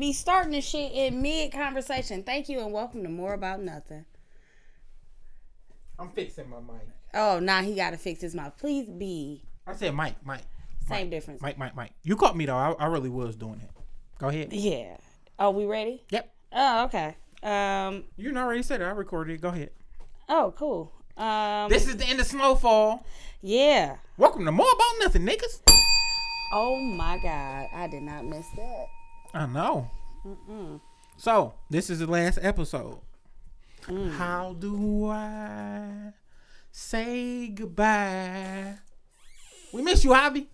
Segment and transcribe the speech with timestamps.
[0.00, 2.22] Be starting the shit in mid conversation.
[2.22, 4.06] Thank you and welcome to More About Nothing.
[5.98, 6.88] I'm fixing my mic.
[7.12, 8.56] Oh, now he got to fix his mouth.
[8.56, 10.40] Please be I said Mike, Mike,
[10.88, 11.42] same Mike, difference.
[11.42, 11.92] Mike, Mike, Mike.
[12.02, 12.56] You caught me though.
[12.56, 13.68] I, I really was doing it.
[14.18, 14.54] Go ahead.
[14.54, 14.96] Yeah.
[15.38, 16.02] Oh, we ready?
[16.08, 16.32] Yep.
[16.52, 17.16] Oh, okay.
[17.42, 18.04] Um.
[18.16, 18.84] You already said it.
[18.84, 19.42] I recorded it.
[19.42, 19.68] Go ahead.
[20.30, 20.92] Oh, cool.
[21.18, 21.68] Um.
[21.68, 23.04] This is the end of Snowfall.
[23.42, 23.96] yeah.
[24.16, 25.60] Welcome to More About Nothing, niggas.
[26.54, 28.86] Oh my God, I did not miss that.
[29.32, 29.90] I know.
[31.16, 32.98] So this is the last episode.
[33.86, 34.12] Mm.
[34.12, 36.12] How do I
[36.70, 38.74] say goodbye?
[39.72, 40.46] We miss you, Javi.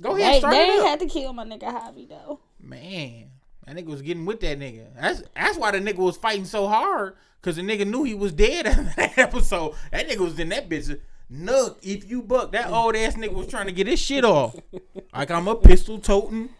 [0.00, 2.40] Go ahead, They, start they ain't had to kill my nigga Javi though.
[2.60, 3.30] Man,
[3.66, 4.86] that nigga was getting with that nigga.
[4.94, 7.16] That's that's why the nigga was fighting so hard.
[7.40, 9.74] Cause the nigga knew he was dead in that episode.
[9.92, 11.00] That nigga was in that bitch.
[11.30, 14.56] Nook, if you buck, that old ass nigga was trying to get his shit off.
[15.14, 16.50] Like I'm a pistol toting.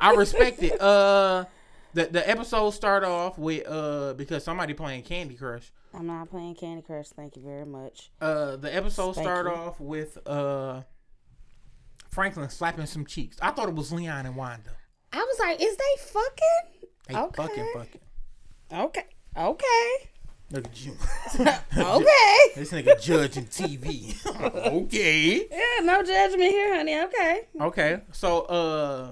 [0.00, 0.80] I respect it.
[0.80, 1.44] Uh
[1.94, 5.70] the the episode start off with uh because somebody playing Candy Crush.
[5.92, 7.08] I'm not playing Candy Crush.
[7.08, 8.10] Thank you very much.
[8.20, 9.52] Uh the episode Thank start you.
[9.52, 10.82] off with uh
[12.10, 13.36] Franklin slapping some cheeks.
[13.42, 14.70] I thought it was Leon and Wanda.
[15.12, 16.88] I was like, is they fucking?
[17.08, 17.42] They Okay.
[17.42, 18.00] fucking fucking.
[18.72, 19.04] Okay.
[19.36, 20.10] Okay.
[20.50, 20.96] Look at you.
[21.76, 22.36] Okay.
[22.54, 24.14] This nigga judging TV.
[24.84, 25.46] okay.
[25.50, 27.00] yeah, no judgment here, honey.
[27.00, 27.40] Okay.
[27.60, 28.00] Okay.
[28.12, 29.10] So uh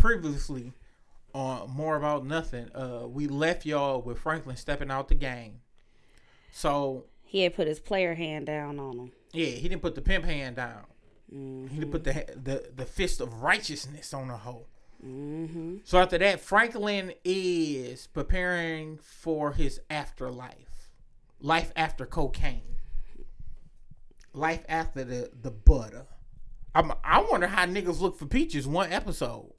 [0.00, 0.72] previously
[1.34, 5.60] on more about nothing, uh we left y'all with Franklin stepping out the game.
[6.52, 9.12] So He had put his player hand down on him.
[9.32, 10.84] yeah, he didn't put the pimp hand down.
[11.32, 11.68] Mm-hmm.
[11.68, 14.66] He didn't put the the the fist of righteousness on the hoe.
[15.06, 15.76] Mm-hmm.
[15.84, 20.90] So after that, Franklin is preparing for his afterlife,
[21.40, 22.74] life after cocaine,
[24.32, 26.06] life after the the butter.
[26.74, 29.52] I'm, I wonder how niggas look for peaches one episode,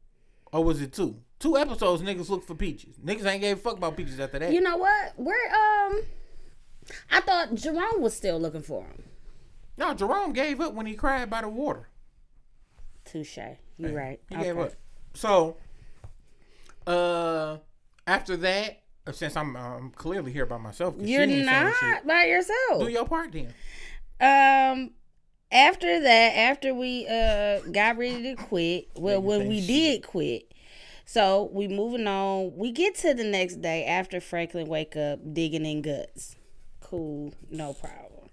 [0.52, 1.18] or was it two?
[1.40, 2.98] Two episodes, niggas look for peaches.
[3.04, 4.54] Niggas ain't gave a fuck about peaches after that.
[4.54, 5.14] You know what?
[5.16, 6.02] Where um,
[7.10, 9.04] I thought Jerome was still looking for him.
[9.78, 11.90] no, Jerome gave up when he cried by the water.
[13.06, 13.40] Touche.
[13.78, 14.20] You right.
[14.30, 14.74] He gave up.
[15.14, 15.58] So,
[16.86, 17.58] uh,
[18.06, 22.80] after that, uh, since I'm I'm clearly here by myself, You're not by yourself.
[22.80, 23.54] Do your part then.
[24.22, 24.92] Um,
[25.52, 30.52] after that, after we uh got ready to quit, well, when we did quit,
[31.06, 32.56] so we moving on.
[32.56, 36.36] We get to the next day after Franklin wake up digging in guts.
[36.80, 38.30] Cool, no problem.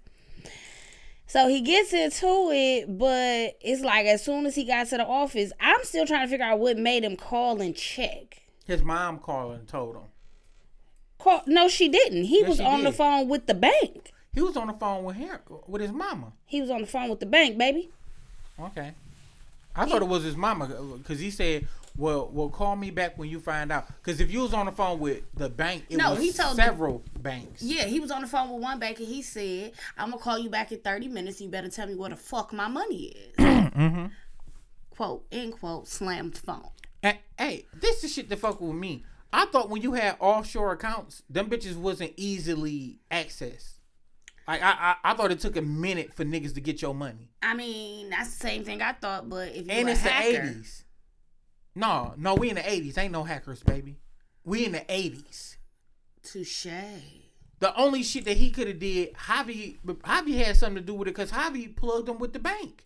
[1.27, 5.05] So he gets into it, but it's like as soon as he got to the
[5.05, 8.41] office, I'm still trying to figure out what made him call and check.
[8.65, 10.01] His mom called and told him
[11.19, 12.23] Call, no, she didn't.
[12.23, 14.11] He Yes, was on the phone with the bank.
[14.33, 16.33] He was on the phone with him with his mama.
[16.45, 17.89] He was on the phone with the bank, baby.
[18.59, 18.93] Okay,
[19.75, 20.67] I thought it was his mama
[20.97, 21.67] because he said,
[21.97, 24.71] "Well, well, call me back when you find out." Because if you was on the
[24.71, 27.63] phone with the bank, it No, was he told the- several banks.
[27.63, 30.37] Yeah, he was on the phone with one bank and he said, I'm gonna call
[30.37, 31.39] you back in 30 minutes.
[31.39, 33.35] You better tell me where the fuck my money is.
[33.37, 34.05] mm-hmm.
[34.91, 36.69] quote, end quote, slammed phone.
[37.01, 39.05] Hey, hey, this is shit that fuck with me.
[39.31, 43.75] I thought when you had offshore accounts, them bitches wasn't easily accessed.
[44.49, 47.29] Like I, I, I thought it took a minute for niggas to get your money,
[47.43, 50.47] I mean, that's the same thing I thought, but if you and it's hacker, the
[50.47, 50.85] eighties.
[51.75, 52.97] No, no, we in the eighties.
[52.97, 53.99] Ain't no hackers, baby.
[54.43, 55.57] We in the eighties.
[56.23, 56.65] touche.
[57.59, 61.07] The only shit that he could have did, Javi, Javi had something to do with
[61.09, 62.85] it because Javi plugged him with the bank,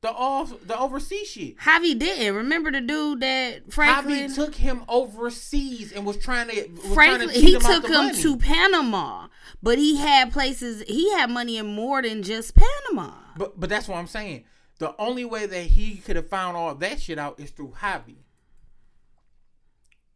[0.00, 1.58] the off, the overseas shit.
[1.58, 2.34] Javi didn't.
[2.34, 6.68] Remember the dude that Franklin Javi took him overseas and was trying to.
[6.68, 8.22] Was Franklin trying to he him took him money.
[8.22, 9.28] to Panama,
[9.62, 13.12] but he had places he had money in more than just Panama.
[13.36, 14.44] But but that's what I'm saying.
[14.78, 18.16] The only way that he could have found all that shit out is through Javi.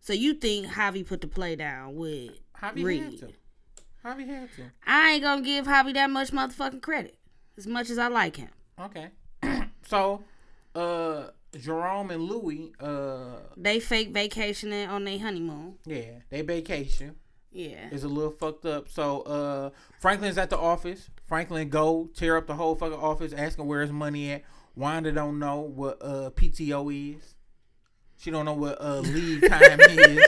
[0.00, 3.28] So you think Javi put the play down with Javi had to.
[4.04, 4.62] Javi had to.
[4.86, 7.18] I ain't gonna give Javi that much motherfucking credit.
[7.56, 8.50] As much as I like him.
[8.80, 9.10] Okay.
[9.86, 10.24] so,
[10.74, 11.28] uh,
[11.58, 15.76] Jerome and Louis, uh, They fake vacationing on their honeymoon.
[15.84, 17.14] yeah, they vacation
[17.54, 17.88] Yeah.
[17.90, 18.88] is a little fucked up.
[18.88, 19.70] So, uh,
[20.00, 21.08] Franklin's at the office.
[21.26, 24.42] Franklin go tear up the whole fucking office, asking where his money at.
[24.76, 27.34] Wanda don't know what uh PTO is.
[28.18, 30.26] She don't know what uh leave time is.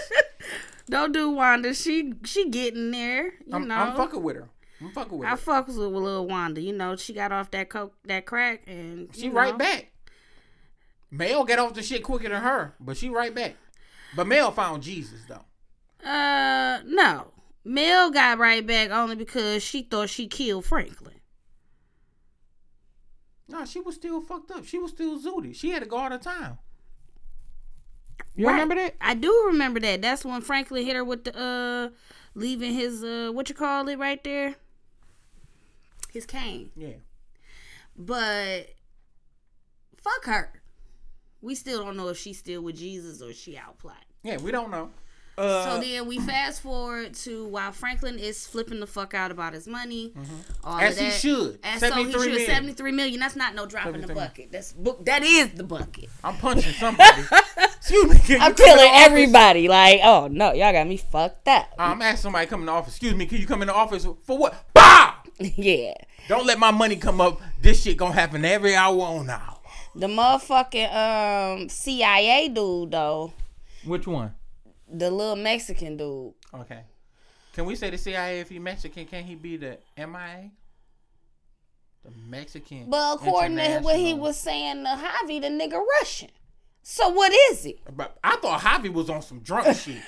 [0.88, 1.75] Don't do Wanda.
[1.75, 3.25] She she getting there.
[3.44, 3.75] You I'm, know.
[3.75, 4.49] I'm fucking with her.
[4.81, 5.37] I'm fucking with I her.
[5.37, 6.61] I fucks with little Wanda.
[6.61, 9.58] You know, she got off that coke, that crack, and She right know.
[9.58, 9.90] back.
[11.11, 13.56] Mel got off the shit quicker than her, but she right back.
[14.14, 15.44] But Mel found Jesus though.
[16.06, 17.32] Uh, no.
[17.64, 21.14] Mel got right back only because she thought she killed Franklin.
[23.49, 24.64] No, she was still fucked up.
[24.64, 25.55] She was still zooted.
[25.56, 26.58] She had to go out of town.
[28.35, 28.53] You Right.
[28.53, 28.94] remember that?
[29.00, 30.03] I do remember that.
[30.03, 31.88] That's when Franklin hit her with the uh
[32.35, 34.56] leaving his uh what you call it right there?
[36.12, 36.70] His cane.
[36.76, 36.97] Yeah.
[37.97, 38.75] But
[40.03, 40.62] fuck her.
[41.41, 44.03] We still don't know if she's still with Jesus or she out plotting.
[44.23, 44.91] Yeah, we don't know.
[45.38, 49.53] Uh, So then we fast forward to while Franklin is flipping the fuck out about
[49.53, 50.12] his money.
[50.65, 51.59] all As of he should.
[51.62, 52.21] As so he should.
[52.21, 52.47] million.
[52.47, 53.21] Seventy three million.
[53.21, 54.50] That's not no drop in the bucket.
[54.50, 56.09] That's bu- that is the bucket.
[56.25, 57.23] I'm punching somebody.
[57.77, 58.19] Excuse me.
[58.19, 59.69] Can you I'm come in the killing everybody.
[59.69, 61.69] Like, oh no, y'all got me fucked up.
[61.79, 62.94] I'm asking somebody to come in the office.
[62.94, 64.55] Excuse me, can you come in the office for what?
[64.73, 65.17] Bah!
[65.39, 65.93] yeah.
[66.29, 67.41] Don't let my money come up.
[67.61, 69.59] This shit gonna happen every hour on hour.
[69.94, 73.32] The motherfucking um CIA dude though,
[73.85, 74.35] Which one?
[74.98, 76.34] The little Mexican dude.
[76.54, 76.81] Okay.
[77.52, 79.06] Can we say the CIA if he Mexican?
[79.06, 80.50] Can he be the MIA?
[82.04, 82.88] The Mexican.
[82.88, 86.31] But according to what he was saying to Javi, the nigga Russian.
[86.82, 87.81] So what is he?
[87.96, 90.02] But I thought Javi was on some drunk shit.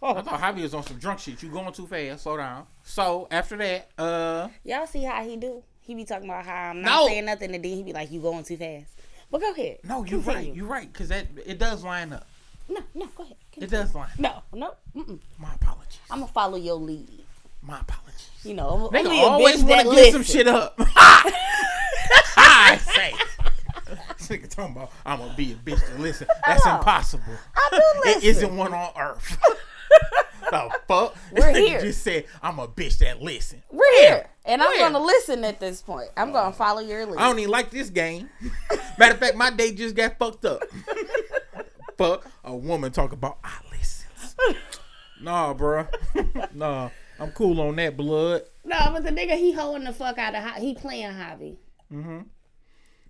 [0.00, 1.42] I thought Javi was on some drunk shit.
[1.42, 2.22] You going too fast.
[2.22, 2.66] Slow down.
[2.84, 5.64] So after that, uh, Y'all see how he do?
[5.80, 7.06] He be talking about how I'm not No.
[7.08, 8.92] saying nothing, and then he be like, "You going too fast."
[9.30, 9.78] But go ahead.
[9.84, 10.54] no, you're right.
[10.54, 10.92] You're right.
[10.94, 12.26] Cause that it does line up.
[12.68, 13.36] No, no, go ahead.
[13.56, 14.08] It does line.
[14.18, 14.74] No, no.
[14.94, 15.18] Mm-mm.
[15.38, 15.98] My apologies.
[16.10, 17.24] I'm gonna follow your lead.
[17.62, 18.30] My apologies.
[18.44, 20.74] You know, I'm, I'm They gonna a always want to get some shit up.
[22.38, 23.14] I say.
[24.18, 26.26] This nigga talking about I'm gonna be a bitch to listen.
[26.46, 26.76] That's know.
[26.76, 27.34] impossible.
[27.56, 28.22] I do It listen.
[28.30, 29.38] isn't one on earth.
[30.50, 31.16] the fuck?
[31.32, 31.80] We're This here.
[31.80, 33.62] Just said I'm a bitch that listen.
[33.70, 36.08] We're here, and I'm gonna listen at this point.
[36.16, 36.52] I'm gonna oh.
[36.52, 37.18] follow your lead.
[37.18, 38.28] I don't even like this game.
[38.98, 40.62] Matter of fact, my day just got fucked up.
[41.98, 44.06] Fuck a woman talk about I listen.
[45.20, 45.88] Nah, bruh.
[46.54, 48.42] nah, I'm cool on that blood.
[48.64, 50.58] no, but the nigga he holding the fuck out of Javi.
[50.60, 51.58] He playing hobby.
[51.92, 52.20] Mm-hmm.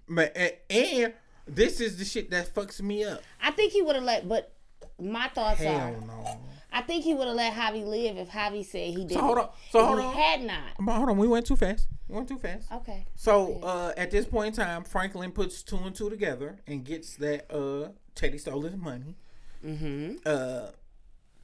[0.09, 1.13] But and, and
[1.47, 3.23] this is the shit that fucks me up.
[3.43, 4.55] I think he would have let, but
[4.99, 6.41] my thoughts Hell are, no.
[6.73, 9.23] I think he would have let Javi live if Javi said he didn't.
[9.23, 9.49] hold on.
[9.71, 10.15] So hold he on.
[10.15, 10.73] had not.
[10.81, 11.89] But hold on, we went too fast.
[12.09, 12.71] We went too fast.
[12.73, 13.07] Okay.
[13.15, 17.17] So uh, at this point in time, Franklin puts two and two together and gets
[17.17, 19.17] that uh, Teddy stole his money.
[19.65, 20.17] Mm-hmm.
[20.25, 20.71] Uh,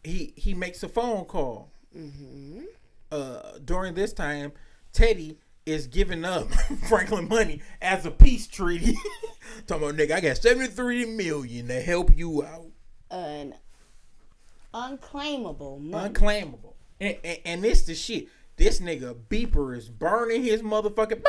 [0.03, 1.71] he he makes a phone call.
[1.97, 2.61] Mm-hmm.
[3.11, 4.53] Uh, during this time,
[4.93, 6.51] Teddy is giving up
[6.89, 8.95] Franklin money as a peace treaty.
[9.67, 12.67] Talking about nigga, I got seventy three million to help you out.
[13.11, 13.55] An
[14.75, 16.11] unclaimable money.
[16.11, 16.75] Unclaimable.
[17.01, 18.29] And, and, and this the shit.
[18.57, 21.23] This nigga beeper is burning his motherfucking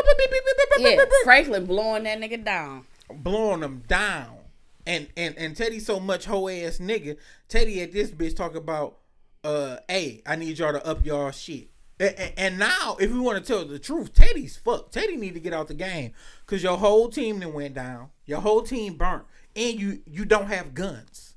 [0.78, 2.86] yeah, Franklin blowing that nigga down.
[3.12, 4.38] blowing them down.
[4.86, 7.18] And and and Teddy so much hoe ass nigga.
[7.50, 8.98] Teddy at this bitch talk about,
[9.44, 11.70] uh, hey, I need y'all to up y'all shit.
[12.00, 14.94] And, and- and now, if we want to tell the truth, Teddy's fucked.
[14.94, 16.12] Teddy need to get out the game
[16.46, 18.10] because your whole team then went down.
[18.28, 19.24] Your whole team burnt,
[19.56, 21.35] and you you don't have guns.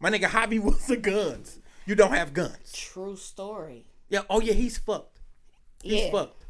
[0.00, 1.58] My nigga Javi was the guns.
[1.86, 2.72] You don't have guns.
[2.72, 3.86] True story.
[4.08, 4.22] Yeah.
[4.28, 5.20] Oh yeah, he's fucked.
[5.82, 6.10] He's Yeah.
[6.10, 6.44] fucked.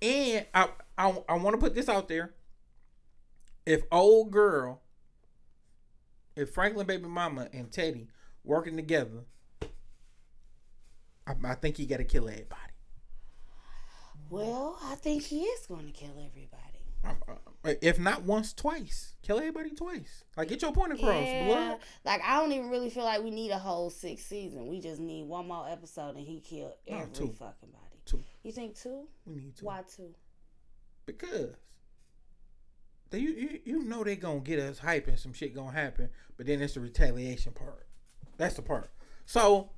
[0.00, 2.32] And I I, I want to put this out there.
[3.66, 4.80] If old girl,
[6.36, 8.08] if Franklin baby mama and Teddy
[8.44, 9.24] working together,
[11.26, 12.54] I, I think he got to kill everybody.
[14.30, 16.62] Well, I think he is going to kill everybody.
[17.04, 17.14] Uh,
[17.64, 19.14] uh, If not once, twice.
[19.22, 20.24] Kill everybody twice.
[20.36, 21.78] Like get your point across, Yeah, blood.
[22.04, 24.66] like I don't even really feel like we need a whole six season.
[24.68, 27.28] We just need one more episode, and he killed No, every two.
[27.28, 27.84] fucking body.
[28.04, 28.22] Two.
[28.42, 29.06] You think two?
[29.26, 29.66] We need two.
[29.66, 30.14] Why two?
[31.06, 31.54] Because
[33.10, 36.10] they, you, you you know they gonna get us hype and some shit gonna happen,
[36.36, 37.86] but then it's the retaliation part.
[38.36, 38.90] That's the part.
[39.26, 39.70] So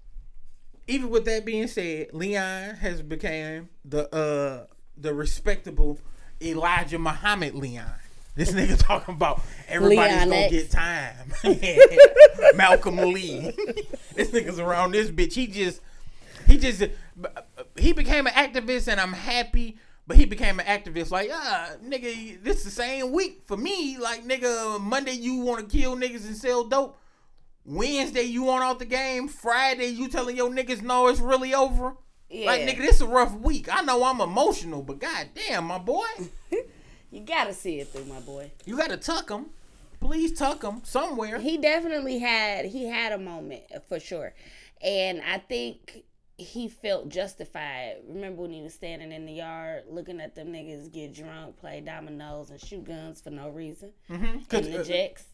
[0.86, 5.98] even with that being said, Leon has became the uh the respectable
[6.42, 7.86] Elijah Muhammad Leon.
[8.36, 10.52] This nigga talking about everybody's Leon gonna X.
[10.52, 11.32] get time.
[12.54, 13.52] Malcolm Lee.
[14.14, 15.34] this nigga's around this bitch.
[15.34, 15.80] He just
[16.46, 16.84] he just
[17.76, 19.78] he became an activist and I'm happy.
[20.06, 23.96] But he became an activist like, ah, nigga, this the same week for me.
[23.96, 26.98] Like, nigga, Monday you want to kill niggas and sell dope.
[27.64, 29.28] Wednesday you want out the game.
[29.28, 31.94] Friday you telling your niggas no, it's really over.
[32.32, 33.68] Like, nigga, this is a rough week.
[33.74, 36.06] I know I'm emotional, but goddamn, my boy,
[37.10, 38.52] You gotta see it through, my boy.
[38.64, 39.46] you gotta tuck him.
[39.98, 41.38] Please tuck him somewhere.
[41.40, 44.32] He definitely had he had a moment for sure,
[44.80, 46.04] and I think
[46.38, 47.96] he felt justified.
[48.08, 51.80] Remember when he was standing in the yard looking at them niggas get drunk, play
[51.82, 54.48] dominoes, and shoot guns for no reason Mhm.
[54.48, 55.24] Cause, in the uh, jacks.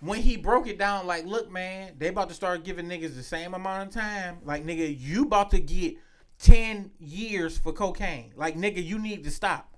[0.00, 3.22] When he broke it down, like, look, man, they about to start giving niggas the
[3.22, 4.38] same amount of time.
[4.44, 5.96] Like, nigga, you about to get
[6.38, 8.32] ten years for cocaine.
[8.36, 9.76] Like, nigga, you need to stop.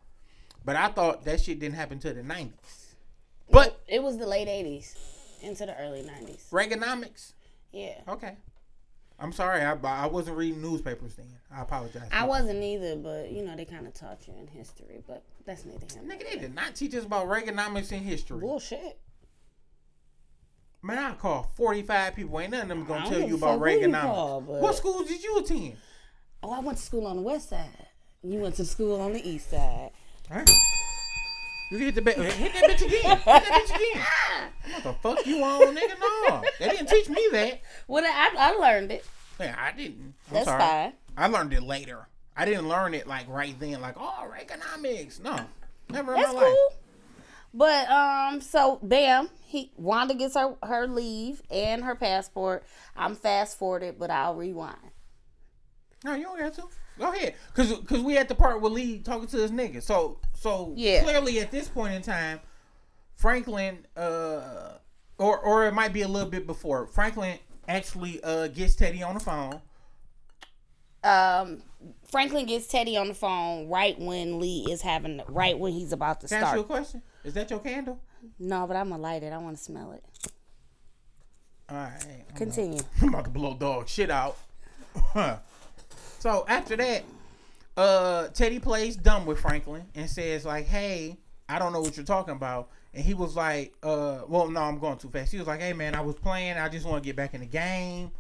[0.65, 2.95] But I thought that shit didn't happen till the nineties.
[3.51, 4.95] But it was the late eighties.
[5.43, 6.47] into the early nineties.
[6.53, 7.33] Reaganomics.
[7.73, 8.01] Yeah.
[8.07, 8.37] Okay.
[9.19, 9.63] I'm sorry.
[9.63, 11.27] I I wasn't reading newspapers then.
[11.51, 12.09] I apologize.
[12.13, 15.65] I wasn't either, but you know they kind of taught you in history, but that's
[15.65, 18.41] neither here nor Nigga, they did not teach us about Reaganomics in history.
[18.41, 18.99] bullshit.
[20.83, 22.41] Man, I call 45 people.
[22.41, 24.01] Ain't none of them gonna don't tell you about Reaganomics.
[24.03, 25.77] call, What school did you attend?
[26.43, 27.69] Oh, I went to school on the west side.
[28.23, 29.91] You went to school on the east side.
[30.31, 30.45] Huh?
[31.71, 33.17] You hit the ba- hit that bitch again.
[33.17, 34.03] Hit that bitch again.
[34.71, 35.99] What the fuck you on, nigga?
[35.99, 37.61] No, they didn't teach me that.
[37.89, 39.05] Well, I, I learned it.
[39.39, 40.15] Yeah, I didn't.
[40.29, 40.61] I'm That's sorry.
[40.61, 40.93] fine.
[41.17, 42.07] I learned it later.
[42.37, 43.81] I didn't learn it like right then.
[43.81, 45.21] Like, oh, Reaganomics.
[45.23, 45.39] No,
[45.91, 46.55] never in That's my life.
[47.53, 52.65] But um, so bam, he Wanda gets her her leave and her passport.
[52.97, 54.77] I'm fast forwarded, but I'll rewind.
[56.05, 56.63] No, you don't got to.
[56.99, 59.83] Go ahead, cause cause we at the part with Lee talking to this nigga.
[59.83, 61.03] So so Yeah.
[61.03, 62.41] clearly at this point in time,
[63.17, 64.75] Franklin, uh,
[65.19, 66.87] or or it might be a little bit before.
[66.87, 67.39] Franklin
[67.69, 69.61] actually uh gets Teddy on the phone.
[71.03, 71.63] Um,
[72.11, 76.21] Franklin gets Teddy on the phone right when Lee is having right when he's about
[76.21, 76.79] to Can I ask you a start.
[76.79, 77.03] question?
[77.25, 78.01] Is that your candle?
[78.39, 79.33] No, but I'm gonna light it.
[79.33, 80.05] I want to smell it.
[81.69, 82.81] All right, I'm Continue.
[83.03, 84.37] I'm about to blow dog shit out.
[86.19, 87.05] so after that,
[87.77, 92.07] uh, Teddy plays dumb with Franklin and says like, "Hey, I don't know what you're
[92.07, 95.47] talking about." And he was like, "Uh, well, no, I'm going too fast." He was
[95.47, 96.57] like, "Hey, man, I was playing.
[96.57, 98.11] I just want to get back in the game."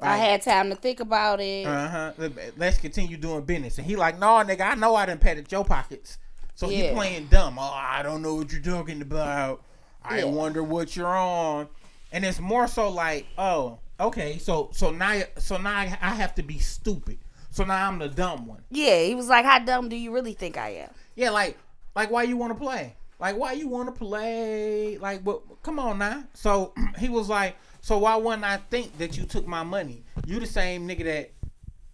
[0.00, 1.66] I had time to think about it.
[1.66, 2.28] Uh huh.
[2.56, 3.78] Let's continue doing business.
[3.78, 6.18] And he like, "No, nigga, I know I didn't pat patted your pockets."
[6.54, 6.92] So he Yeah.
[6.94, 7.58] playing dumb.
[7.58, 9.62] Oh, I don't know what you're talking about.
[10.04, 10.24] I Yeah.
[10.26, 11.68] wonder what you're on.
[12.12, 16.42] And it's more so like, oh, okay, so so now so now I have to
[16.42, 17.18] be stupid.
[17.50, 18.62] So now I'm the dumb one.
[18.70, 21.56] yeah, he was like, "How dumb do you really think I am?" Yeah, like
[21.96, 22.94] like why you want to play?
[23.20, 24.98] Like why you want to play?
[24.98, 25.42] Like what?
[25.62, 26.24] Come on now.
[26.34, 30.04] So he was like, so why wouldn't I think that you took my money?
[30.26, 31.30] You the same nigga that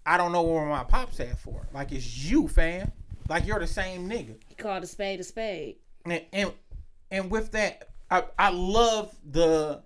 [0.06, 1.66] I don't know where my pops at for.
[1.72, 2.90] Like it's you, fam.
[3.30, 4.34] Like you're the same nigga.
[4.48, 5.76] He called a spade a spade.
[6.04, 6.52] And and,
[7.12, 9.82] and with that, I I love the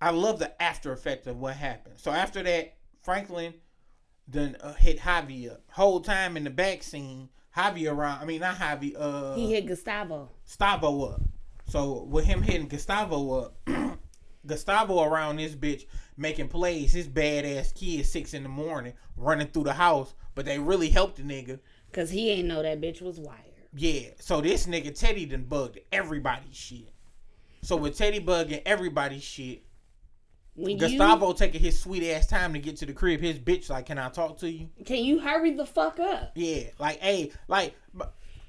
[0.00, 1.94] I love the after effect of what happened.
[1.98, 3.54] So after that, Franklin
[4.26, 5.60] then uh, hit Javi up.
[5.70, 8.20] Whole time in the back scene, Javi around.
[8.20, 8.96] I mean not Javi.
[8.98, 10.30] Uh, He hit Gustavo.
[10.44, 11.20] Gustavo up.
[11.68, 13.68] So with him hitting Gustavo up,
[14.46, 15.84] Gustavo around this bitch
[16.16, 16.92] making plays.
[16.92, 21.18] His badass kid six in the morning running through the house, but they really helped
[21.18, 21.60] the nigga.
[21.92, 23.38] Cause he ain't know that bitch was wired.
[23.74, 24.08] Yeah.
[24.18, 26.88] So this nigga Teddy done bugged everybody's shit.
[27.62, 29.62] So with Teddy bugging everybody's shit,
[30.54, 33.20] When Gustavo taking his sweet ass time to get to the crib.
[33.20, 34.68] His bitch like, can I talk to you?
[34.76, 36.32] you can you hurry the fuck up?
[36.34, 37.74] Yeah, like, hey, like,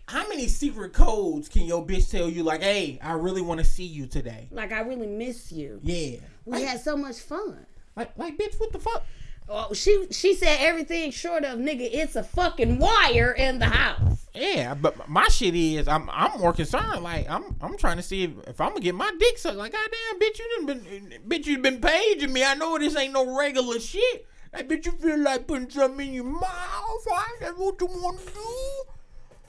[0.08, 2.44] how many secret codes can your bitch tell you?
[2.44, 4.48] Like, hey, I really want to see you today.
[4.52, 5.80] Like I really miss you.
[5.84, 7.66] Yeah, We like, had so much fun.
[7.96, 9.06] like, like, bitch, what the fuck?
[9.50, 11.90] Oh, she she said everything short of nigga.
[11.92, 14.26] It's a fucking wire in the house.
[14.34, 17.04] Yeah, but my shit is, I'm, I'm more concerned.
[17.04, 19.58] Like, I'm, I'm trying to see if, if I'm gonna get my dick sucked.
[19.58, 22.44] Like, goddamn, bitch, you done been, bitch, you been paging me.
[22.44, 24.26] I know this ain't no regular shit.
[24.52, 27.06] Like, bitch, you feel like putting something in your mouth.
[27.08, 27.26] Right?
[27.42, 28.84] That's what you want to do.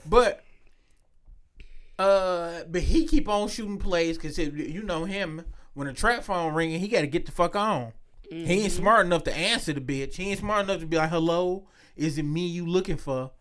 [0.07, 0.43] But
[1.97, 5.45] Uh, but he keep on shooting plays because you know him.
[5.73, 7.93] When a trap phone ringing, he got to get the fuck on.
[8.29, 10.15] He ain't smart enough to answer the bitch.
[10.15, 13.31] He ain't smart enough to be like, "Hello, is it me you looking for?"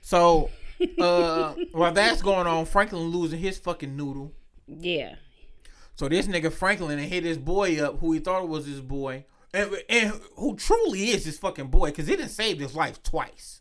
[0.00, 0.50] So,
[0.98, 4.32] uh, while that's going on, Franklin losing his fucking noodle.
[4.66, 5.16] Yeah.
[5.96, 9.24] So this nigga Franklin and hit his boy up, who he thought was his boy,
[9.52, 13.60] and, and who truly is his fucking boy, because he didn't save his life twice.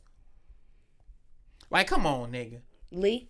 [1.70, 2.62] Like, come on, nigga.
[2.92, 3.30] Lee.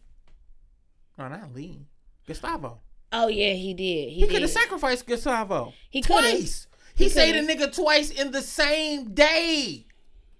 [1.18, 1.86] No, not Lee.
[2.26, 2.80] Gustavo.
[3.12, 4.10] Oh yeah, he did.
[4.10, 5.74] He, He could have sacrificed Gustavo.
[5.90, 6.32] He coulda.
[6.32, 6.68] Twice.
[6.96, 9.86] He, He saved a nigga twice in the same day.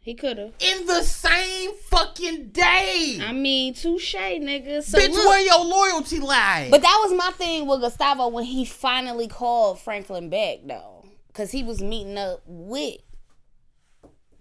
[0.04, 0.52] He could have.
[0.60, 3.20] In the same fucking day.
[3.22, 4.84] I mean, touche, nigga.
[4.84, 6.70] So Bitch, look, where your loyalty lies?
[6.70, 11.06] But that was my thing with Gustavo when he finally called Franklin back, though.
[11.28, 12.98] Because he was meeting up with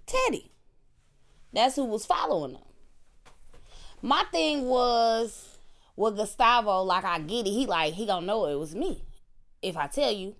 [0.04, 0.50] Teddy.
[1.52, 2.62] That's who was following him.
[4.02, 5.58] My thing was
[5.94, 7.50] with Gustavo, like, I get it.
[7.50, 9.04] He, like, he gonna know it was me.
[9.62, 10.34] If I tell you,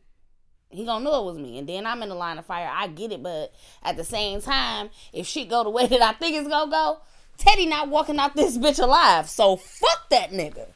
[0.73, 1.59] he gonna know it was me.
[1.59, 2.71] And then I'm in the line of fire.
[2.73, 3.23] I get it.
[3.23, 3.52] But
[3.83, 7.00] at the same time, if shit go the way that I think it's gonna go,
[7.37, 9.29] Teddy not walking out this bitch alive.
[9.29, 10.67] So fuck that nigga.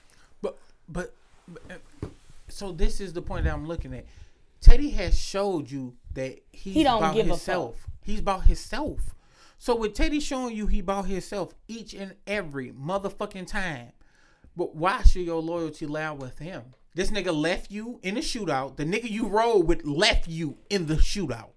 [0.43, 1.15] But, but,
[1.49, 1.83] but,
[2.49, 4.07] so this is the point that I'm looking at.
[4.61, 7.87] Teddy has showed you that he's He don't about give a himself.
[8.03, 9.15] He's about himself.
[9.59, 13.93] So with Teddy showing you he about himself each and every motherfucking time,
[14.57, 16.75] but why should your loyalty lie with him?
[16.97, 18.77] This nigga left you in the shootout.
[18.77, 21.51] The nigga you rode with left you in the shootout.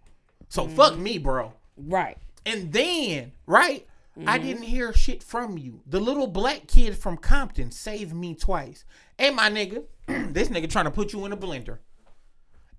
[0.49, 0.75] So mm-hmm.
[0.75, 1.53] fuck me, bro.
[1.77, 2.17] Right.
[2.45, 3.87] And then, right?
[4.27, 4.47] I mm-hmm.
[4.47, 5.81] didn't hear shit from you.
[5.87, 8.83] The little black kid from Compton saved me twice.
[9.17, 11.77] Hey, my nigga, this nigga trying to put you in a blender.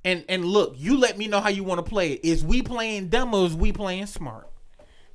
[0.04, 2.20] And and look, you let me know how you want to play it.
[2.22, 4.50] Is we playing dumb or is we playing smart?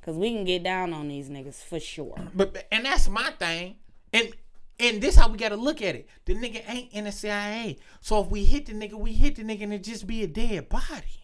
[0.02, 2.16] Cause we can get down on these niggas for sure.
[2.34, 3.76] But and that's my thing.
[4.12, 4.32] And
[4.78, 6.08] and this how we gotta look at it.
[6.24, 7.78] The nigga ain't in the CIA.
[8.00, 10.26] So if we hit the nigga, we hit the nigga and it just be a
[10.26, 11.22] dead body.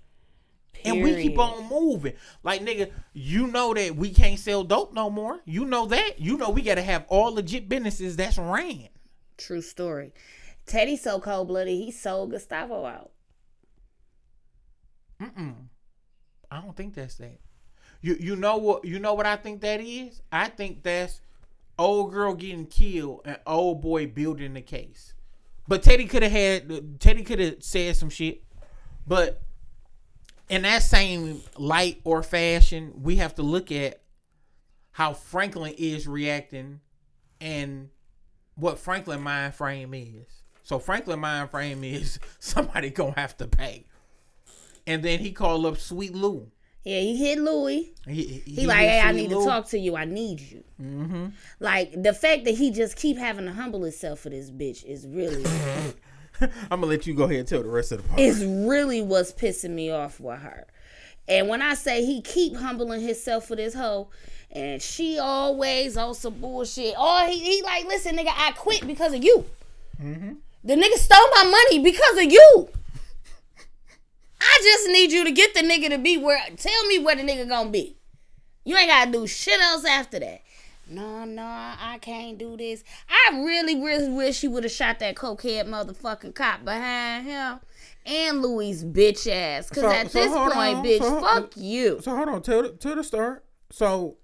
[0.85, 2.15] And we keep on moving.
[2.43, 5.41] Like nigga, you know that we can't sell dope no more.
[5.45, 6.21] You know that.
[6.21, 8.89] You know we gotta have all legit businesses that's ran.
[9.37, 10.13] True story.
[10.67, 13.11] Teddy so cold blooded, he sold Gustavo out.
[15.21, 15.55] Mm-mm.
[16.51, 17.41] I don't think that's that.
[18.01, 20.21] You you know what you know what I think that is?
[20.31, 21.21] I think that's
[21.79, 25.15] old girl getting killed and old boy building the case.
[25.69, 28.43] But Teddy could have had Teddy could have said some shit.
[29.07, 29.43] But
[30.49, 34.03] in that same light or fashion, we have to look at
[34.93, 36.81] how Franklin is reacting
[37.41, 37.89] and
[38.55, 40.43] what Franklin mind frame is.
[40.63, 43.87] So Franklin mind frame is somebody gonna have to pay.
[44.87, 46.51] And then he called up Sweet Lou.
[46.85, 47.93] Yeah, he hit Louis.
[48.07, 49.41] He, he, He like, hey, I need Lou.
[49.41, 49.97] to talk to you.
[49.97, 50.65] I need you.
[50.83, 51.27] Mm-hmm.
[51.61, 55.07] Like the fact that he just keep having to humble himself for this bitch is
[55.07, 55.45] really
[56.41, 58.19] I'm gonna let you go ahead and tell the rest of the part.
[58.21, 60.67] is really what's pissing me off with her.
[61.29, 64.09] And when I say he keep humbling himself for this hoe,
[64.51, 66.95] and she always on some bullshit.
[66.99, 69.45] Oh, he, he like, listen, nigga, I quit because of you.
[70.65, 72.69] The nigga stole my money because of you.
[74.63, 76.41] I just need you to get the nigga to be where.
[76.57, 77.97] Tell me where the nigga gonna be.
[78.65, 80.43] You ain't gotta do shit else after that.
[80.89, 82.85] No, no, I can't do this.
[83.09, 87.59] I really, really wish he would have shot that cokehead motherfucking cop behind him
[88.07, 89.69] and Louis bitch ass.
[89.71, 92.01] Cause So- at so this point, on, bitch, so- fuck you.
[92.01, 93.45] So hold on, tell the, to the start.
[93.71, 94.19] So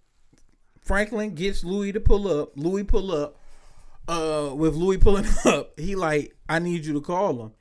[0.82, 2.52] Franklin gets Louis to pull up.
[2.54, 3.36] Louis pull up.
[4.06, 7.52] Uh, with Louis pulling up, he like, I need you to call him,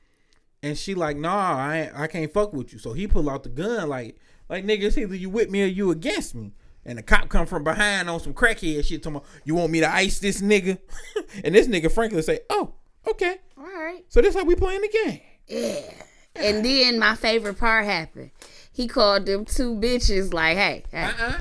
[0.62, 2.78] and she like, Nah, I I can't fuck with you.
[2.78, 4.16] So he pull out the gun, like,
[4.48, 6.52] like nigga, it's either you with me or you against me.
[6.84, 9.02] And the cop come from behind on some crackhead shit.
[9.02, 10.78] Talking about, you want me to ice this nigga?
[11.44, 12.74] and this nigga Franklin say, Oh,
[13.06, 13.36] okay.
[13.56, 14.04] All right.
[14.08, 15.20] So this how we playing the game.
[15.48, 15.92] Yeah.
[16.36, 18.30] And then my favorite part happened.
[18.72, 21.02] He called them two bitches like, hey, hey.
[21.02, 21.40] Uh-uh.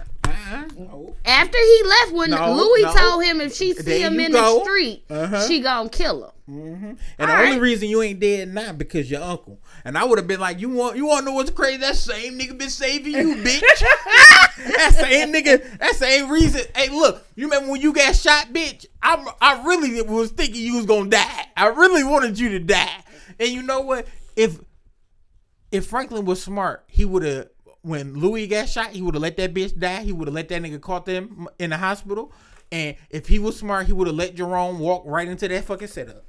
[0.77, 1.15] No.
[1.25, 2.93] After he left, when No, Louis no.
[2.93, 4.59] told him if she see There him in go.
[4.59, 5.47] the street, Uh-huh.
[5.47, 6.31] she gonna kill him.
[6.49, 9.59] And All the only reason you ain't dead now because your uncle.
[9.83, 11.77] And I would have been like, you want you want to know what's crazy?
[11.77, 13.59] That same nigga been saving you, bitch.
[14.57, 15.77] that same nigga.
[15.79, 16.61] That same reason.
[16.75, 18.85] Hey, look, you remember when you got shot, bitch?
[19.01, 21.45] I I really was thinking you was gonna die.
[21.57, 23.03] I really wanted you to die.
[23.39, 24.07] And you know what?
[24.37, 24.57] If
[25.71, 27.49] if Franklin was smart, he would have.
[27.87, 30.03] When Louis got shot, he would have let that bitch die.
[30.03, 32.33] He would have let that nigga caught them in the hospital.
[32.71, 35.87] And if he was smart, he would have let Jerome walk right into that fucking
[35.87, 36.25] setup.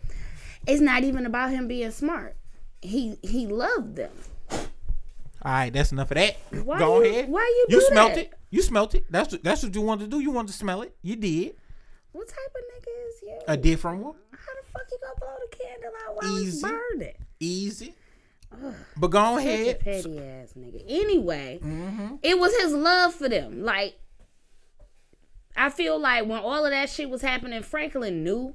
[0.67, 2.37] It's not even about him being smart.
[2.81, 4.13] He he loved them.
[4.51, 6.37] All right, that's enough of that.
[6.65, 7.29] Why Go you- ahead.
[7.29, 8.21] why you You smelt that?
[8.21, 8.33] it.
[8.51, 9.05] You smelt it.
[9.11, 10.21] That's that's what you wanted to do.
[10.23, 10.95] You wanted to smell it.
[11.03, 11.57] You did.
[12.13, 13.39] What type of nigga is you?
[13.49, 14.15] A different one.
[14.31, 16.63] How the fuck you gonna blow the candle out while it's Easy.
[16.63, 17.15] burning?
[17.41, 17.95] Easy.
[18.97, 19.81] But go ahead.
[19.81, 20.83] petty ass nigga.
[20.89, 22.17] Anyway, Mm-hmm.
[22.23, 23.63] it was his love for them.
[23.63, 23.99] Like,
[25.57, 28.55] I feel like when all of that shit was happening, Franklin knew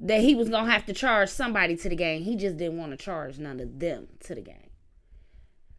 [0.00, 2.22] that he was gonna have to charge somebody to the game.
[2.22, 4.70] He just didn't want to charge none of them to the game.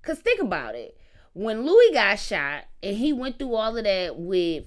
[0.04, 0.96] Cause think about it.
[1.34, 4.66] When Louis got shot and he went through all of that with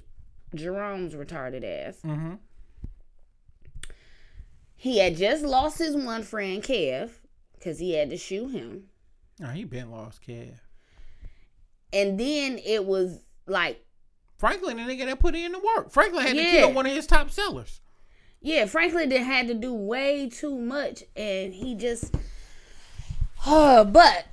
[0.54, 2.35] Jerome's retarded ass, Mm-hmm.
[4.76, 7.11] he had just lost his one friend, Kev,
[7.64, 8.85] because he had to shoot him.
[9.42, 10.59] Oh, he been lost, kid.
[11.92, 13.85] And then it was like
[14.37, 15.90] Franklin, the nigga that put in the work.
[15.90, 17.81] Franklin had to kill one of his top sellers.
[18.42, 22.14] Yeah, Franklin did had to do way too much, and he just.
[23.46, 24.27] Oh, but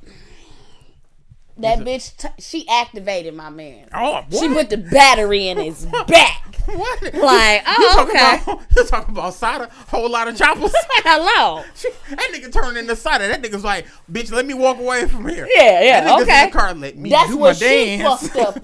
[1.62, 3.88] that bitch, t- she activated my man.
[3.94, 4.34] Oh, what?
[4.34, 6.56] She put the battery in his back.
[6.66, 7.04] what?
[7.14, 8.40] Like, you oh, talking okay.
[8.44, 9.70] About, you talking about Sada?
[9.88, 10.72] Whole lot of choppers.
[11.04, 11.64] Hello.
[12.10, 13.28] that nigga turned into Sada.
[13.28, 15.48] That nigga's like, bitch, let me walk away from here.
[15.56, 16.44] Yeah, yeah, That okay.
[16.44, 16.74] in the car.
[16.74, 18.28] Let me That's do what my she dance.
[18.30, 18.64] fucked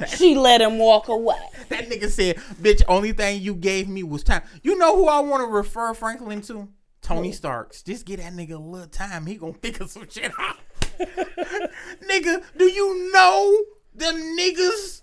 [0.00, 0.08] at.
[0.16, 1.40] she let him walk away.
[1.68, 4.42] That nigga said, bitch, only thing you gave me was time.
[4.62, 6.68] You know who I want to refer Franklin to?
[7.02, 7.82] Tony Starks.
[7.82, 9.26] Just get that nigga a little time.
[9.26, 10.56] He gonna figure some shit out.
[12.08, 15.02] nigga, do you know them niggas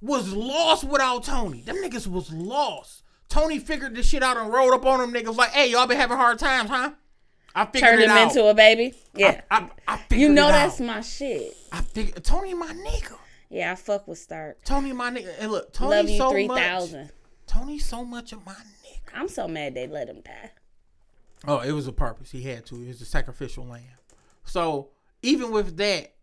[0.00, 1.60] was lost without Tony?
[1.62, 3.02] Them niggas was lost.
[3.28, 5.96] Tony figured this shit out and rolled up on them niggas like, hey, y'all been
[5.96, 6.92] having hard times, huh?
[7.54, 8.22] I figured Turned him out.
[8.28, 8.94] into a baby.
[9.14, 9.40] Yeah.
[9.50, 10.86] I, I, I figured you know that's out.
[10.86, 11.56] my shit.
[11.72, 13.16] I figured Tony my nigga.
[13.48, 14.62] Yeah, I fuck with Stark.
[14.64, 15.32] Tony my nigga.
[15.38, 16.58] And look, Tony Love you so three much.
[16.58, 17.10] thousand.
[17.46, 19.00] Tony so much of my nigga.
[19.14, 20.50] I'm so mad they let him die.
[21.48, 22.30] Oh, it was a purpose.
[22.30, 22.74] He had to.
[22.76, 23.82] It was a sacrificial lamb.
[24.46, 24.88] So
[25.22, 26.14] even with that,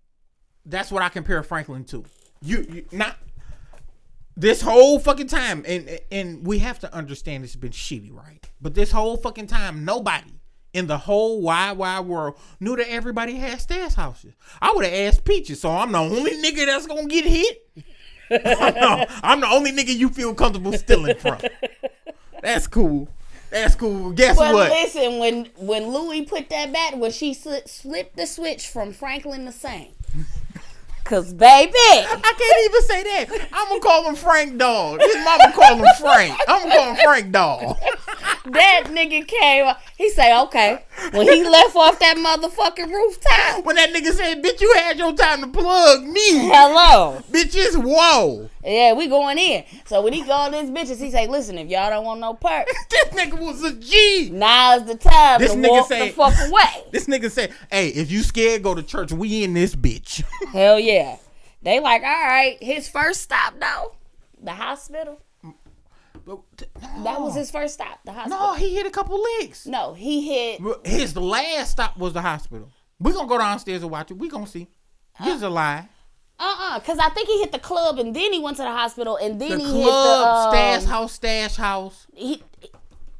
[0.65, 2.03] that's what I compare Franklin to.
[2.41, 3.17] You, you not
[4.36, 8.43] this whole fucking time, and and we have to understand it's been shitty, right?
[8.62, 10.31] But this whole fucking time, nobody
[10.73, 14.33] in the whole wide wide world knew that everybody had stash houses.
[14.62, 17.69] I would have asked Peaches, so I'm the only nigga that's gonna get hit.
[18.31, 21.39] I'm, the, I'm the only nigga you feel comfortable stealing from.
[22.41, 23.07] That's cool.
[23.54, 24.12] That's cool.
[24.12, 24.70] Guess But what?
[24.72, 29.46] listen, when when Louis put that back, when she sli- flipped the switch from Franklin
[29.46, 29.92] to Saint,
[31.04, 33.48] cause baby, I can't even say that.
[33.54, 35.00] I'm gonna call him Frank Dog.
[35.02, 36.36] His mama call him Frank.
[36.48, 37.78] I'm gonna call him Frank Dog.
[38.45, 39.65] that nigga came.
[39.67, 40.84] up, He say, okay.
[41.12, 45.13] When he left off that motherfucking rooftop, When that nigga said, "Bitch, you had your
[45.13, 47.21] time to plug me," hello.
[47.32, 48.49] bitches, whoa.
[48.63, 49.63] Yeah, we going in.
[49.86, 52.67] So when he called his bitches, he say, listen, if y'all don't want no perk,
[52.89, 54.29] This nigga was a G.
[54.32, 56.84] now's the time This to nigga walk say- the fuck away.
[56.91, 59.12] This nigga said, "Hey, if you scared, go to church.
[59.12, 61.17] We in this bitch." Hell yeah.
[61.62, 62.58] They like, all right.
[62.62, 63.95] His first stop though,
[64.41, 65.19] the hospital.
[66.25, 68.39] That was his first stop, the hospital.
[68.39, 69.65] No, he hit a couple licks.
[69.65, 70.62] No, he hit.
[70.86, 72.69] His last stop was the hospital.
[72.99, 74.15] We're gonna go downstairs and watch it.
[74.15, 74.67] We're gonna see.
[75.23, 75.88] This is a lie.
[76.39, 78.71] Uh uh Cause I think he hit the club and then he went to the
[78.71, 82.07] hospital and then The he club, hit the um, stash house, stash house.
[82.13, 82.43] He,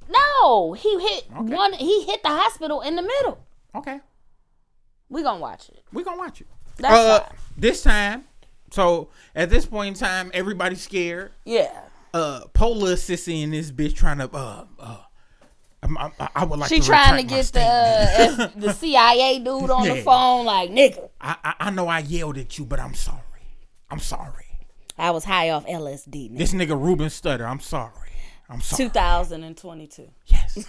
[0.10, 1.74] no, he hit one.
[1.74, 3.40] He hit the hospital in the middle.
[3.76, 4.00] Okay,
[5.10, 5.84] We're gonna watch it.
[5.92, 6.48] We're gonna watch it.
[6.78, 7.38] That's uh, fine.
[7.58, 8.24] this time,
[8.72, 11.32] so at this point in time, everybody's scared.
[11.46, 11.72] Yeah.
[12.14, 14.98] Uh, Pola sissy in this bitch trying to uh uh.
[15.82, 19.40] I'm- I'm- I, I would like She to trying to get the uh, the CIA
[19.40, 21.10] dude on the phone like nigga.
[21.20, 23.20] I, I I know I yelled at you, but I'm sorry.
[23.90, 24.46] I'm sorry.
[24.98, 26.32] I was high off LSD.
[26.32, 26.38] Nigga.
[26.38, 27.50] This nigga Ruben Studdard.
[27.50, 27.92] I'm sorry.
[28.50, 28.86] I'm sorry.
[28.90, 30.08] 2022.
[30.28, 30.66] Yes.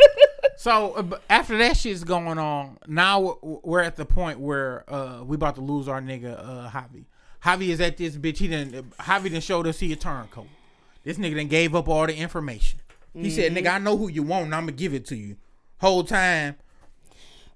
[0.56, 5.34] so uh, after that shit's going on, now we're- at the point where uh we
[5.36, 7.04] about to lose our nigga uh Javi.
[7.44, 8.38] Javi is at this bitch.
[8.38, 8.90] He didn't.
[8.98, 10.46] Javi done showed us he a turncoat.
[11.02, 12.80] This nigga then gave up all the information.
[13.14, 13.74] He said, "Nigga, mm-hmm.
[13.74, 15.36] I know who you want, and I'm gonna give it to you."
[15.78, 16.56] Whole time,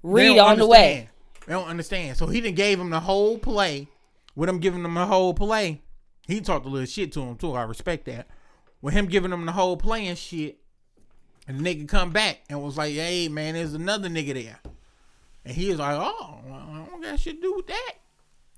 [0.05, 1.09] Read on the way.
[1.47, 2.17] They don't understand.
[2.17, 3.89] So he then gave him the whole play.
[4.37, 5.81] With him giving him the whole play,
[6.27, 7.53] he talked a little shit to him too.
[7.53, 8.27] I respect that.
[8.83, 10.59] With him giving him the whole play and shit,
[11.47, 14.59] and the nigga come back and was like, "Hey man, there's another nigga there,"
[15.45, 17.93] and he was like, "Oh, I don't got shit to do with that."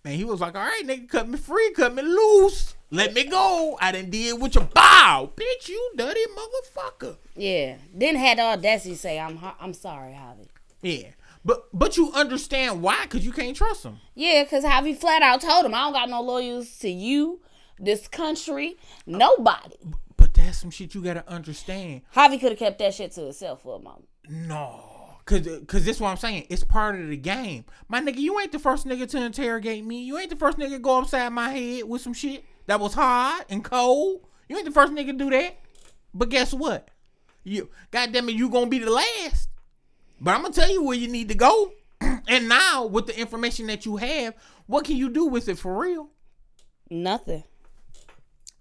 [0.04, 3.24] And he was like, "All right, nigga, cut me free, cut me loose, let me
[3.24, 3.76] go.
[3.80, 7.76] I didn't did with your bow, bitch, you dirty motherfucker." Yeah.
[7.94, 10.46] Then had the audacity to say, "I'm I'm sorry, Javi."
[10.82, 11.08] Yeah,
[11.44, 13.06] but but you understand why?
[13.08, 13.98] Cause you can't trust him.
[14.14, 17.40] Yeah, cause Javi flat out told him, "I don't got no loyals to you,
[17.78, 19.76] this country, nobody."
[20.16, 22.02] But that's some shit you gotta understand.
[22.14, 24.08] Javi could have kept that shit to himself for a moment.
[24.28, 24.92] No.
[25.24, 26.46] Cause, Cause this is what I'm saying.
[26.50, 27.64] It's part of the game.
[27.88, 30.04] My nigga, you ain't the first nigga to interrogate me.
[30.04, 32.94] You ain't the first nigga to go upside my head with some shit that was
[32.94, 34.26] hard and cold.
[34.48, 35.58] You ain't the first nigga to do that.
[36.14, 36.88] But guess what?
[37.44, 39.48] You goddamn it, you gonna be the last.
[40.20, 41.72] But I'm gonna tell you where you need to go.
[42.00, 44.34] and now with the information that you have,
[44.66, 46.08] what can you do with it for real?
[46.90, 47.44] Nothing.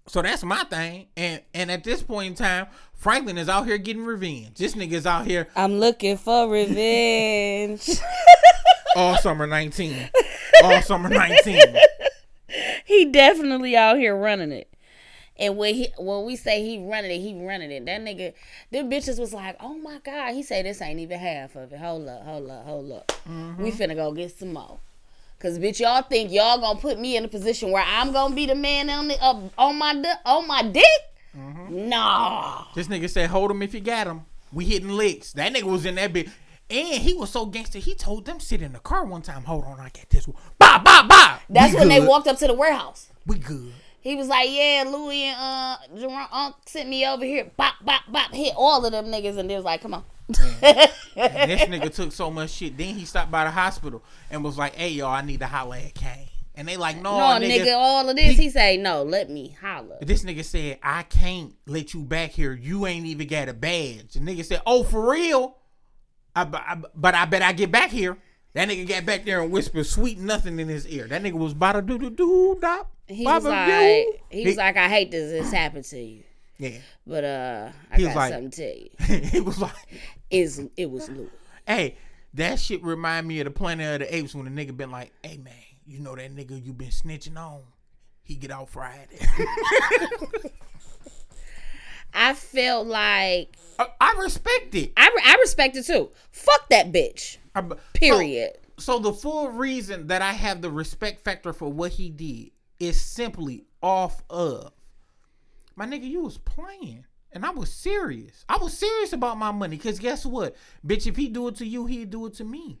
[0.06, 1.08] So that's my thing.
[1.16, 4.56] And and at this point in time, Franklin is out here getting revenge.
[4.56, 7.88] This nigga is out here I'm looking for revenge.
[8.96, 10.10] all summer 19.
[10.62, 11.60] All summer 19.
[12.86, 14.72] he definitely out here running it.
[15.38, 17.84] And when he when we say he running it, he running it.
[17.84, 18.32] That nigga,
[18.70, 20.32] them bitches was like, oh my god.
[20.32, 21.78] He say this ain't even half of it.
[21.78, 23.12] Hold up, hold up, hold up.
[23.58, 24.78] We finna go get some more.
[25.38, 28.46] Cause bitch, y'all think y'all gonna put me in a position where I'm gonna be
[28.46, 30.84] the man on the uh, on my on my dick?
[31.68, 32.64] Nah.
[32.74, 34.22] This nigga said, hold him if you got him.
[34.52, 35.32] We hitting licks.
[35.34, 36.30] That nigga was in that bitch.
[36.68, 39.44] And he was so gangster, he told them sit in the car one time.
[39.44, 40.36] Hold on, I got this one.
[40.58, 41.38] Bye, bye, bye.
[41.48, 43.08] That's We when they walked up to the warehouse.
[43.24, 43.72] We good.
[44.00, 47.50] He was like, "Yeah, Louis and uh, Jerome Unc sent me over here.
[47.56, 48.32] Bop, bop, bop.
[48.32, 50.04] Hit all of them niggas, and they was like, "Come on."
[51.16, 52.76] This nigga took so much shit.
[52.76, 55.76] Then he stopped by the hospital and was like, hey, y'all, I need to holler
[55.76, 56.28] at Kane.
[56.54, 57.64] And they like, no, no, nigga.
[57.64, 58.36] nigga, all of this.
[58.36, 62.52] He, say, "No, let me holler." This nigga said, I can't let you back here.
[62.54, 64.14] You ain't even got a badge.
[64.14, 65.58] The nigga said, Oh, for real?
[66.36, 68.16] I, I, but I bet I get back here.
[68.52, 71.06] That nigga got back there and whispered sweet nothing in his ear.
[71.08, 72.90] That nigga was bada doo doo doo dop.
[73.06, 74.12] He was like, doo.
[74.30, 75.30] he was like, "I hate this.
[75.30, 76.22] This happened to you."
[76.58, 76.78] Yeah.
[77.06, 78.90] But uh, I He got like- something to tell you.
[79.34, 79.74] it was like,
[80.30, 81.28] Is it was Louis.
[81.66, 81.96] hey,
[82.34, 85.12] that shit remind me of the Planet of the Apes when the nigga been like,
[85.22, 85.52] hey man,
[85.86, 87.60] you know that nigga you been snitching on?
[88.22, 89.18] He get out Friday.
[92.14, 94.92] I felt like I, I respect it.
[94.96, 96.10] I, re- I respect it too.
[96.32, 97.38] Fuck that bitch.
[97.54, 98.52] I- so- Period.
[98.78, 103.00] So the full reason that I have the respect factor for what he did is
[103.00, 104.70] simply off of
[105.76, 106.04] my nigga.
[106.08, 108.44] You was playing, and I was serious.
[108.50, 111.06] I was serious about my money, cause guess what, bitch?
[111.06, 112.78] If he do it to you, he do it to me.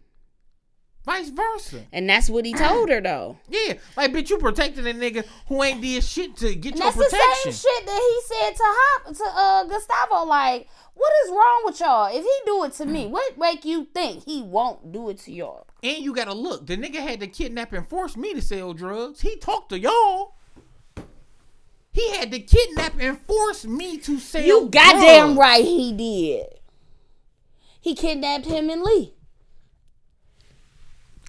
[1.06, 1.84] Vice versa.
[1.92, 3.38] and that's what he told her though.
[3.48, 6.92] Yeah, like bitch, you protecting a nigga who ain't did shit to get And your
[6.92, 10.24] that's the same shit that he said to Hop to uh Gustavo.
[10.28, 12.06] Like, what is wrong with y'all?
[12.08, 15.32] If he do it to me, what make you think he won't do it to
[15.32, 15.68] y'all?
[15.80, 19.20] And you gotta look, the nigga had to kidnap and force me to sell drugs.
[19.20, 20.34] He talked to y'all.
[21.92, 24.42] He had to kidnap and force me to sell.
[24.42, 25.38] You goddamn drugs.
[25.38, 26.46] right he did.
[27.80, 29.14] He kidnapped him and Lee.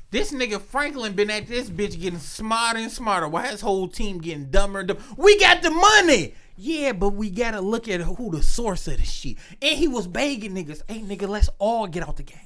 [0.10, 4.20] This nigga Franklin been at this bitch getting smarter and smarter Why his whole team
[4.20, 5.04] getting dumber and dumber.
[5.18, 6.34] We got the money.
[6.56, 9.38] Yeah, but we gotta look at who the source of the shit.
[9.62, 12.40] And he was begging niggas, hey nigga, let's all get out the game.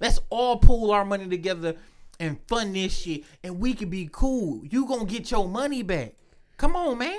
[0.00, 1.76] Let's all pool our money together
[2.18, 4.64] and fund this shit and we can be cool.
[4.66, 6.14] You gonna get your money back.
[6.56, 7.16] Come on, man.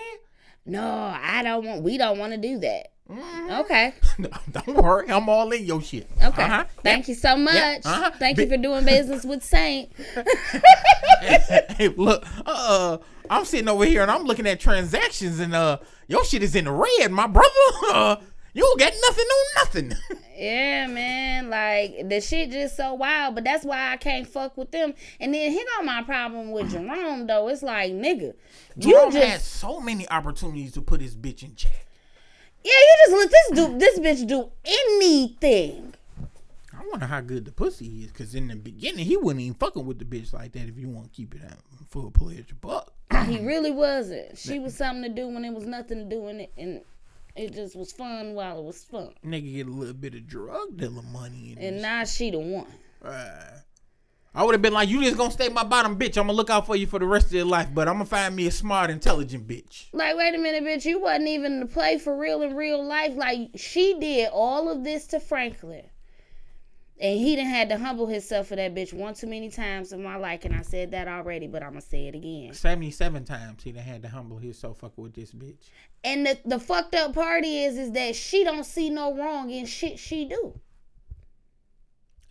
[0.65, 1.83] No, I don't want.
[1.83, 2.91] We don't want to do that.
[3.09, 3.51] Mm-hmm.
[3.61, 3.93] Okay.
[4.51, 6.09] Don't worry, I'm all in your shit.
[6.23, 6.43] Okay.
[6.43, 6.65] Uh-huh.
[6.81, 7.85] Thank you so much.
[7.85, 8.11] uh-huh.
[8.17, 9.91] Thank you for doing business with Saint.
[11.21, 12.97] hey, look, uh,
[13.29, 16.65] I'm sitting over here and I'm looking at transactions and uh, your shit is in
[16.65, 17.49] the red, my brother.
[17.91, 18.15] Uh,
[18.53, 19.93] you don't get nothing on nothing.
[20.35, 21.49] Yeah, man.
[21.51, 24.95] Like the shit just so wild, but that's why I can't fuck with them.
[25.19, 27.49] And then hit on my problem with Jerome though.
[27.49, 28.33] It's like, nigga,
[28.79, 31.85] Jerome you just had so many opportunities to put his bitch in check.
[32.65, 35.93] Yeah, you just let this do this bitch do anything.
[36.73, 39.85] I wonder how good the pussy is, cause in the beginning he wasn't even fucking
[39.85, 40.67] with the bitch like that.
[40.67, 41.57] If you want to keep it at
[41.89, 42.91] full pledge buck,
[43.27, 44.37] He really wasn't.
[44.37, 46.81] She was something to do when it was nothing to do in it, and
[47.35, 49.13] it just was fun while it was fun.
[49.23, 52.67] nigga get a little bit of drug dealer money in And now she the one.
[53.03, 53.59] Uh,
[54.35, 56.17] I would have been like, you just gonna stay my bottom bitch.
[56.17, 58.05] I'm gonna look out for you for the rest of your life, but I'm gonna
[58.05, 59.85] find me a smart, intelligent bitch.
[59.93, 60.83] Like, wait a minute, bitch.
[60.83, 63.15] You wasn't even to play for real in real life.
[63.15, 65.85] Like, she did all of this to Franklin.
[66.99, 70.03] And he done had to humble himself for that bitch one too many times in
[70.03, 70.43] my life.
[70.43, 72.53] And I said that already, but I'm to say it again.
[72.53, 75.69] 77 times he done had to humble himself fucking with this bitch.
[76.03, 79.65] And the, the fucked up part is, is that she don't see no wrong in
[79.65, 80.59] shit she do.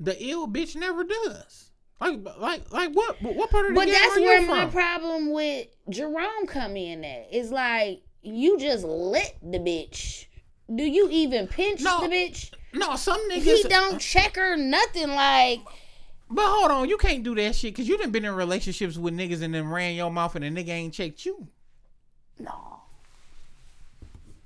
[0.00, 1.70] The ill bitch never does.
[2.04, 3.20] Like, like, like what?
[3.22, 7.28] What part of the But game that's where my problem with Jerome come in at.
[7.32, 10.26] It's like, you just let the bitch.
[10.74, 12.00] Do you even pinch No.
[12.02, 12.50] the bitch?
[12.72, 13.42] no, some niggas.
[13.42, 15.60] he don't check her nothing like
[16.30, 19.14] But hold on, you can't do that shit because you done been in relationships with
[19.14, 21.46] niggas and then ran your mouth and the nigga ain't checked you.
[22.38, 22.80] no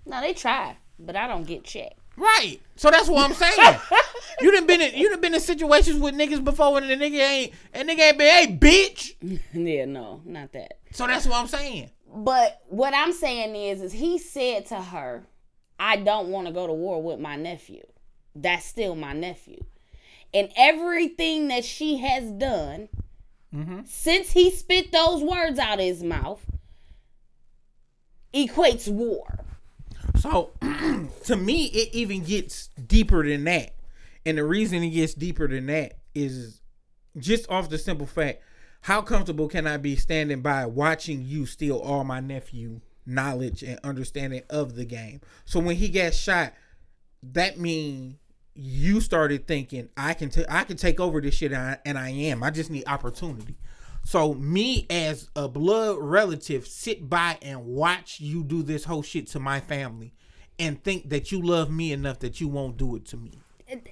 [0.06, 2.58] no they try but i don't get checked Right.
[2.76, 3.78] So that's what I'm saying.
[4.40, 7.20] you done been in you done been in situations with niggas before and the nigga
[7.20, 9.40] ain't and nigga ain't been, hey bitch.
[9.52, 11.90] yeah no not that So that's what I'm saying.
[12.14, 15.26] but what i'm saying is is he said to her
[15.78, 17.82] i don't want to go to war with my nephew
[18.34, 19.62] that's still my nephew
[20.32, 22.88] and everything that she has done
[23.54, 23.80] mm-hmm.
[23.84, 26.40] since he spit those words out of his mouth
[28.32, 29.44] equates war
[30.20, 30.52] So
[31.24, 33.74] to me, it even gets deeper than that.
[34.26, 36.60] And the reason it gets deeper than that is
[37.16, 38.42] just off the simple fact
[38.82, 43.78] how comfortable can I be standing by watching you steal all my nephew knowledge and
[43.82, 45.20] understanding of the game?
[45.44, 46.52] So when he got shot,
[47.22, 48.18] that mean
[48.54, 51.98] you started thinking I can ta- I can take over this shit and I, and
[51.98, 52.42] I am.
[52.42, 53.56] I just need opportunity.
[54.08, 59.26] So me as a blood relative sit by and watch you do this whole shit
[59.26, 60.14] to my family
[60.58, 63.32] and think that you love me enough that you won't do it to me.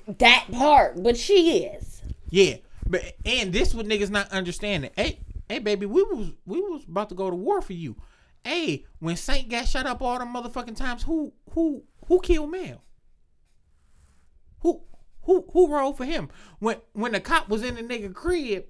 [0.07, 2.01] that part but she is
[2.31, 2.55] Yeah.
[2.87, 4.91] But and this what niggas not understanding.
[4.97, 7.95] Hey, hey baby, we was we was about to go to war for you.
[8.43, 12.83] Hey, when Saint got shut up all the motherfucking times, who who who killed Mel?
[14.61, 14.81] Who
[15.25, 16.31] who who rolled for him?
[16.59, 18.65] When when the cop was in the nigga crib,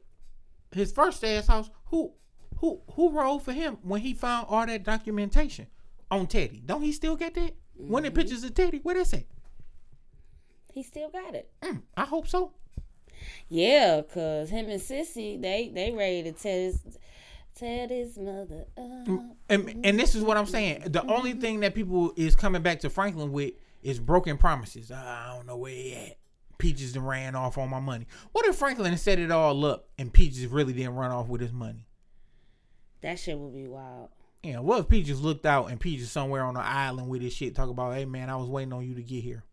[0.72, 2.12] his first ass house, who
[2.58, 5.66] who who rolled for him when he found all that documentation
[6.10, 6.62] on Teddy?
[6.64, 7.54] Don't he still get that?
[7.74, 9.24] When the pictures of Teddy, where that's at?
[10.72, 12.52] he still got it Mm, I hope so.
[13.48, 16.72] Yeah, cause him and Cissy, they they ready to
[17.58, 18.66] Tell his mother.
[18.76, 20.82] Uh, And, and this is what I'm saying.
[20.88, 24.92] The only thing that people is coming back to Franklin with is broken promises.
[24.94, 26.18] Ah, I don't know where he at.
[26.58, 28.06] Peaches ran off on my money.
[28.32, 31.52] What if Franklin set it all up and Peaches really didn't run off with his
[31.52, 31.86] money?
[33.02, 34.08] that shit would be wild.
[34.42, 37.54] Yeah, what if Peaches looked out and Peaches somewhere on an island with his shit
[37.54, 39.44] talk about, hey man, I was waiting on you to get here.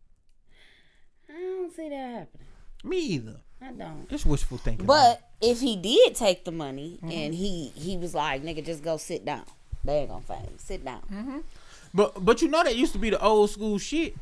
[1.29, 2.47] I don't see that happening.
[2.83, 3.35] Me either.
[3.61, 4.07] I don't.
[4.09, 4.85] It's wishful thinking.
[4.85, 7.11] But if he did take the money Mm-hmm.
[7.11, 9.43] and he he was like, nigga, just go sit down.
[9.83, 10.55] They ain't gonna find you.
[10.57, 11.01] Sit down.
[11.11, 11.37] Mm-hmm.
[11.93, 14.15] but but you know that used to be the old school shit.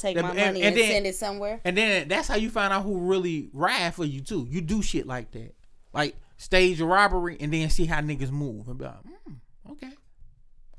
[0.00, 1.60] Take And- my and- money and and, then- send it somewhere.
[1.64, 4.46] And then that's how you find out who really ride for you too.
[4.50, 5.54] You do shit like that,
[5.92, 9.36] like stage a robbery and then see how niggas move and be like, mm,
[9.72, 9.90] okay,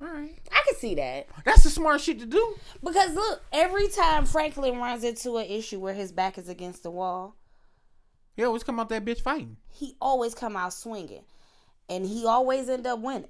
[0.02, 0.40] all right.
[0.52, 1.28] I can see that.
[1.46, 2.56] That's the smart shit to do.
[2.84, 6.90] Because look, every time Franklin runs into an issue where his back is against the
[6.90, 7.36] wall,
[8.36, 9.58] He always come out that bitch fighting.
[9.70, 11.24] he always come out swinging,
[11.90, 13.30] and he always end up winning.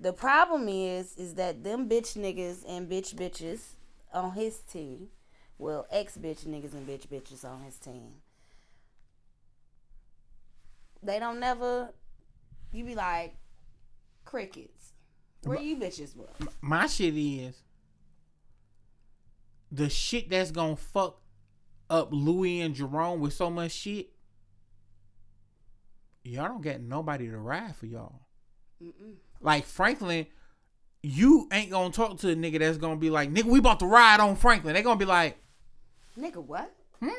[0.00, 3.60] The problem is, is that them bitch niggas and bitch bitches
[4.12, 5.08] on his team,
[5.58, 8.14] well, ex bitch niggas and bitch bitches on his team,
[11.02, 11.92] they don't never.
[12.72, 13.34] You be like
[14.24, 14.92] crickets.
[15.44, 16.28] Where you bitches was?
[16.60, 17.62] My shit is
[19.70, 21.20] the shit that's gonna fuck
[21.90, 24.10] up Louis and Jerome with so much shit.
[26.24, 28.20] Y'all don't get nobody to ride for y'all.
[28.82, 29.14] Mm-mm.
[29.40, 30.26] Like Franklin,
[31.02, 33.86] you ain't gonna talk to a nigga that's gonna be like, nigga, we about to
[33.86, 34.74] ride on Franklin.
[34.74, 35.38] They gonna be like,
[36.18, 36.72] Nigga, what?
[37.00, 37.10] Hmm?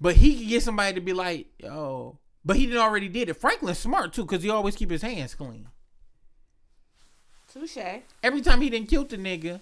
[0.00, 3.34] but he can get somebody to be like, yo, but he didn't already did it.
[3.34, 5.68] Franklin's smart too, cause he always keep his hands clean.
[7.52, 7.78] Touche.
[8.22, 9.60] Every time he didn't kill the nigga,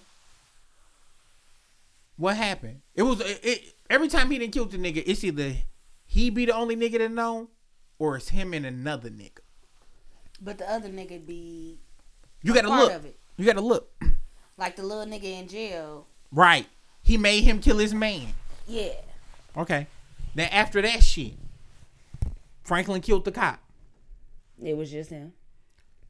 [2.17, 2.81] what happened?
[2.95, 5.03] It was it, it, every time he didn't kill the nigga.
[5.05, 5.53] It's either
[6.05, 7.49] he be the only nigga to know,
[7.99, 9.39] or it's him and another nigga.
[10.41, 11.79] But the other nigga be
[12.41, 12.91] You gotta look.
[12.91, 13.17] of it.
[13.37, 13.91] You gotta look.
[14.57, 16.07] like the little nigga in jail.
[16.31, 16.67] Right.
[17.01, 18.33] He made him kill his man.
[18.67, 18.93] Yeah.
[19.55, 19.87] Okay.
[20.35, 21.33] Then after that shit,
[22.63, 23.59] Franklin killed the cop.
[24.61, 25.33] It was just him.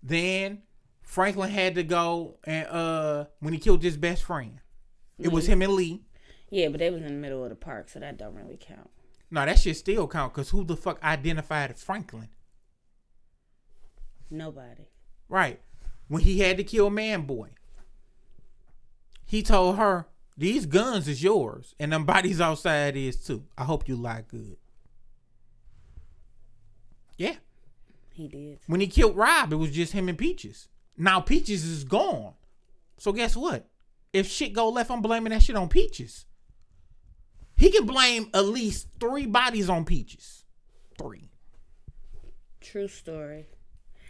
[0.02, 0.64] Then
[1.02, 4.60] Franklin had to go and uh when he killed his best friend.
[5.20, 6.04] It was him and Lee.
[6.50, 8.90] Yeah, but they was in the middle of the park, so that don't really count.
[9.30, 12.30] No, that shit still count because who the fuck identified Franklin?
[14.30, 14.90] Nobody.
[15.28, 15.60] Right.
[16.08, 17.50] When he had to kill Man Boy,
[19.26, 23.44] he told her, These guns is yours, and them bodies outside is too.
[23.58, 24.58] I hope you lie good.
[27.18, 27.36] Yeah.
[28.14, 28.60] He did.
[28.68, 30.70] When he killed Rob, it was just him and Peaches.
[30.98, 32.34] Now Peaches is gone.
[32.98, 33.68] So guess what?
[34.14, 36.26] If shit go left, I'm blaming that shit on Peaches.
[37.56, 40.46] He can blame at least three bodies on Peaches.
[40.98, 41.30] Three.
[42.62, 43.48] True story.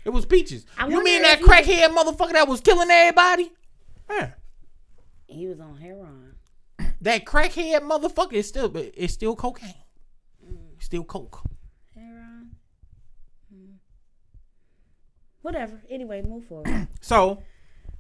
[0.08, 0.66] It was Peaches.
[0.78, 3.52] I you mean that you- crackhead motherfucker that was killing everybody?
[4.10, 4.32] Yeah.
[5.28, 6.36] He was on heroin.
[7.02, 9.74] That crackhead motherfucker is still it's still cocaine.
[10.78, 11.42] It's still coke.
[11.94, 12.52] Heroin.
[13.54, 13.72] Hmm.
[15.42, 15.82] Whatever.
[15.90, 16.88] Anyway, move forward.
[17.02, 17.44] So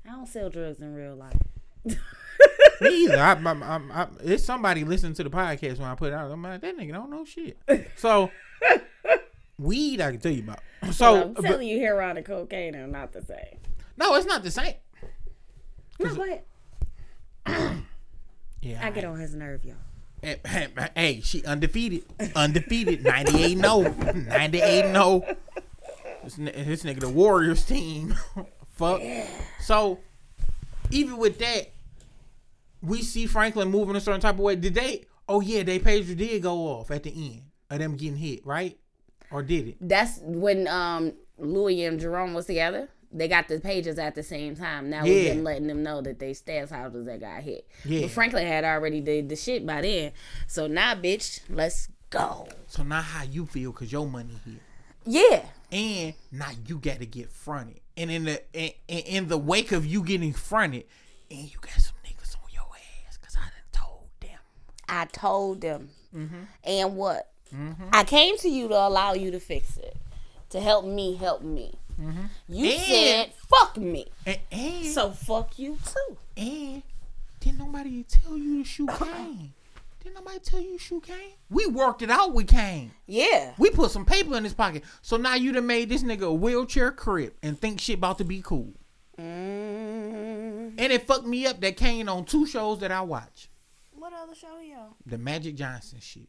[0.06, 1.36] I don't sell drugs in real life.
[2.82, 3.17] me either.
[3.17, 6.32] I, I, I, I, it's somebody listening to the podcast when I put it out.
[6.32, 7.58] I'm like, that nigga don't know shit.
[7.98, 8.32] So
[9.58, 10.60] weed, I can tell you about.
[10.88, 13.60] So So I'm but- telling you, heroin and cocaine are not the same.
[13.98, 14.76] no, it's not the same.
[16.00, 16.43] No, go ahead.
[18.62, 19.76] Yeah, I get on his nerve, y'all.
[20.24, 22.04] Eh, hey, hey, hey, she undefeated.
[22.36, 23.04] Undefeated.
[23.04, 23.82] 98 no.
[23.82, 25.24] 98 no.
[25.28, 25.36] Oh.
[26.24, 28.15] This, this nigga, the Warriors team.
[28.76, 29.02] Fuck.
[29.62, 30.00] So,
[30.91, 31.72] even with that,
[32.82, 34.56] we see Franklin moving a certain type of way.
[34.56, 35.06] Did they?
[35.30, 38.78] Oh, yeah, they pager did go off at the end of them getting hit, right?
[39.32, 39.78] Or did it?
[39.82, 42.90] That's when um Louis and Jerome was together.
[43.12, 44.90] They got the pages at the same time.
[44.90, 45.13] Now Yeah.
[45.13, 47.68] we've been letting them know that they staff houses that got hit.
[47.86, 48.02] Yeah.
[48.02, 50.12] But Franklin had already did the shit by then.
[50.48, 52.48] So now, bitch, let's go.
[52.68, 54.60] So, now how you feel because your money here.
[55.06, 55.46] Yeah.
[55.72, 57.80] and now you got to get fronted.
[57.96, 60.84] And in the in, in in the wake of you getting fronted,
[61.32, 62.64] and you got some niggas on your
[63.08, 64.39] ass because I done told them.
[64.89, 65.89] I told them.
[66.16, 66.41] Mm-hmm.
[66.66, 67.32] And what?
[67.93, 69.95] I came to you to allow you to fix it,
[70.50, 71.74] to help me help me.
[71.98, 72.64] You Mm-hmm.
[72.64, 76.18] And- said fuck me, And and, so fuck you too.
[76.38, 76.84] and
[77.39, 79.54] didn't nobody tell you to shoot Kane?
[80.04, 81.34] Didn't nobody tell you to shoot Kane?
[81.50, 82.91] We worked it out with Kane.
[83.08, 83.54] Yeah.
[83.58, 84.84] We put some paper in his pocket.
[85.02, 88.24] So now you done made this nigga a wheelchair crib and think shit about to
[88.24, 88.74] be cool.
[89.20, 93.50] Mm, And it fucked me up that Kane on two shows that I watch.
[93.95, 94.89] what other show he on?
[95.06, 96.28] The Magic Johnson shit.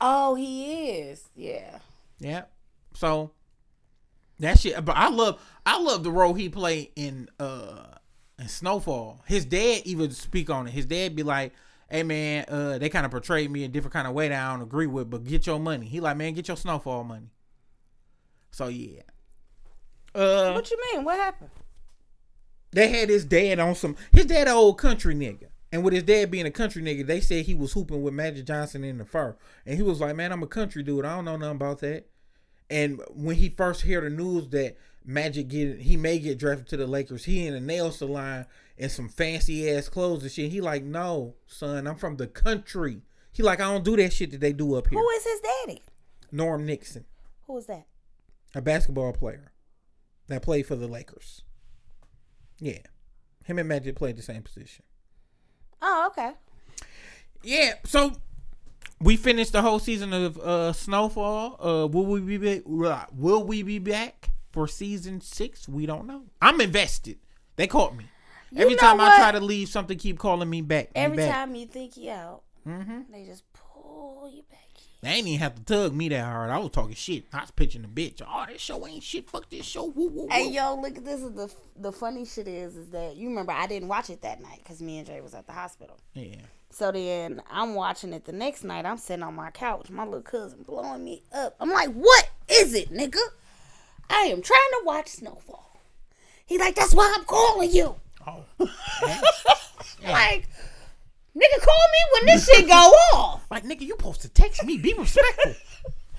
[0.00, 1.28] Oh, he is.
[1.34, 1.78] Yeah.
[2.18, 2.44] Yeah.
[2.94, 3.32] So
[4.38, 7.84] That shit, but I love I love the role he played in uh
[8.38, 9.22] in Snowfall.
[9.26, 10.70] His dad even speak on it.
[10.72, 11.52] His dad be like,
[11.90, 14.52] "Hey man, uh, they kind of portrayed me a different kind of way that I
[14.52, 17.30] don't agree with, but get your money." He like, "Man, get your Snowfall money."
[18.50, 19.02] So yeah,
[20.14, 21.04] uh, What you mean?
[21.04, 21.50] What happened?
[22.72, 23.96] they had his dad on some.
[24.12, 27.44] His dad, old country nigga, and with his dad being a country nigga, they said
[27.44, 30.42] he was hooping with Magic Johnson in the fur, and he was like, "Man, I'm
[30.42, 31.04] a country dude.
[31.04, 32.08] I don't know nothing about that."
[32.70, 36.76] And when he first heard the news that Magic get he may get drafted to
[36.76, 38.46] the Lakers, he in a nail salon
[38.78, 40.50] and some fancy ass clothes and shit.
[40.50, 43.02] He like, "No, son, I'm from the country."
[43.32, 45.40] He like, "I don't do that shit that they do up here." Who is his
[45.40, 45.82] daddy?
[46.32, 47.04] Norm Nixon,
[47.46, 47.86] Who is that?
[48.54, 49.52] a basketball player
[50.26, 51.42] that played for the Lakers.
[52.58, 52.78] Yeah,
[53.44, 54.84] him and Magic played the same position.
[55.88, 56.32] Oh, okay.
[57.44, 58.12] Yeah, so
[59.00, 61.58] we finished the whole season of uh, Snowfall.
[61.60, 63.08] Uh, will we be back?
[63.12, 65.68] Will we be back for season six?
[65.68, 66.22] We don't know.
[66.42, 67.18] I'm invested.
[67.54, 68.06] They caught me.
[68.56, 70.90] Every know time I try to leave, something keep calling me back.
[70.96, 71.32] Every back.
[71.32, 74.75] time you think you out, hmm they just pull you back.
[75.02, 76.50] They ain't even have to tug me that hard.
[76.50, 77.24] I was talking shit.
[77.32, 78.22] I was pitching the bitch.
[78.26, 79.28] Oh, this show ain't shit.
[79.28, 79.84] Fuck this show.
[79.84, 80.28] Woo, woo, woo.
[80.30, 81.20] Hey yo, look at this.
[81.20, 84.40] Is the the funny shit is is that you remember I didn't watch it that
[84.40, 85.98] night because me and Jay was at the hospital.
[86.14, 86.36] Yeah.
[86.70, 88.84] So then I'm watching it the next night.
[88.84, 89.90] I'm sitting on my couch.
[89.90, 91.54] My little cousin blowing me up.
[91.60, 93.20] I'm like, what is it, nigga?
[94.10, 95.80] I am trying to watch Snowfall.
[96.46, 97.96] He's like, that's why I'm calling you.
[98.26, 98.44] Oh.
[100.02, 100.48] Like,
[101.36, 102.74] nigga, call me when this shit go
[103.14, 103.44] off.
[103.50, 104.78] like nigga, you supposed to text me.
[104.78, 105.54] Be respectful.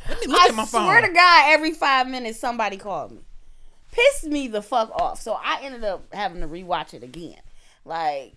[0.09, 0.83] Let me look I at my phone.
[0.83, 3.21] I swear to God, every five minutes somebody called me.
[3.91, 5.21] Pissed me the fuck off.
[5.21, 7.39] So I ended up having to rewatch it again.
[7.83, 8.33] Like,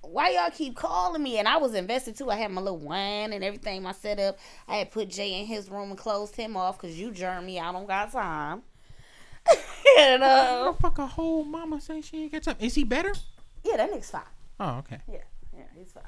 [0.00, 1.38] why y'all keep calling me?
[1.38, 2.30] And I was invested too.
[2.30, 4.38] I had my little wine and everything, my setup.
[4.66, 7.60] I had put Jay in his room and closed him off because you germ me.
[7.60, 8.62] I don't got time.
[9.98, 12.56] and uh, Fuck a whole mama say she ain't got time.
[12.60, 13.12] Is he better?
[13.64, 14.22] yeah, that nigga's fine.
[14.58, 14.98] Oh, okay.
[15.10, 15.18] Yeah,
[15.56, 16.02] yeah, he's fine.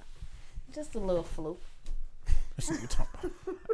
[0.74, 1.56] Just a little flu.
[2.56, 3.56] That's what you're talking about.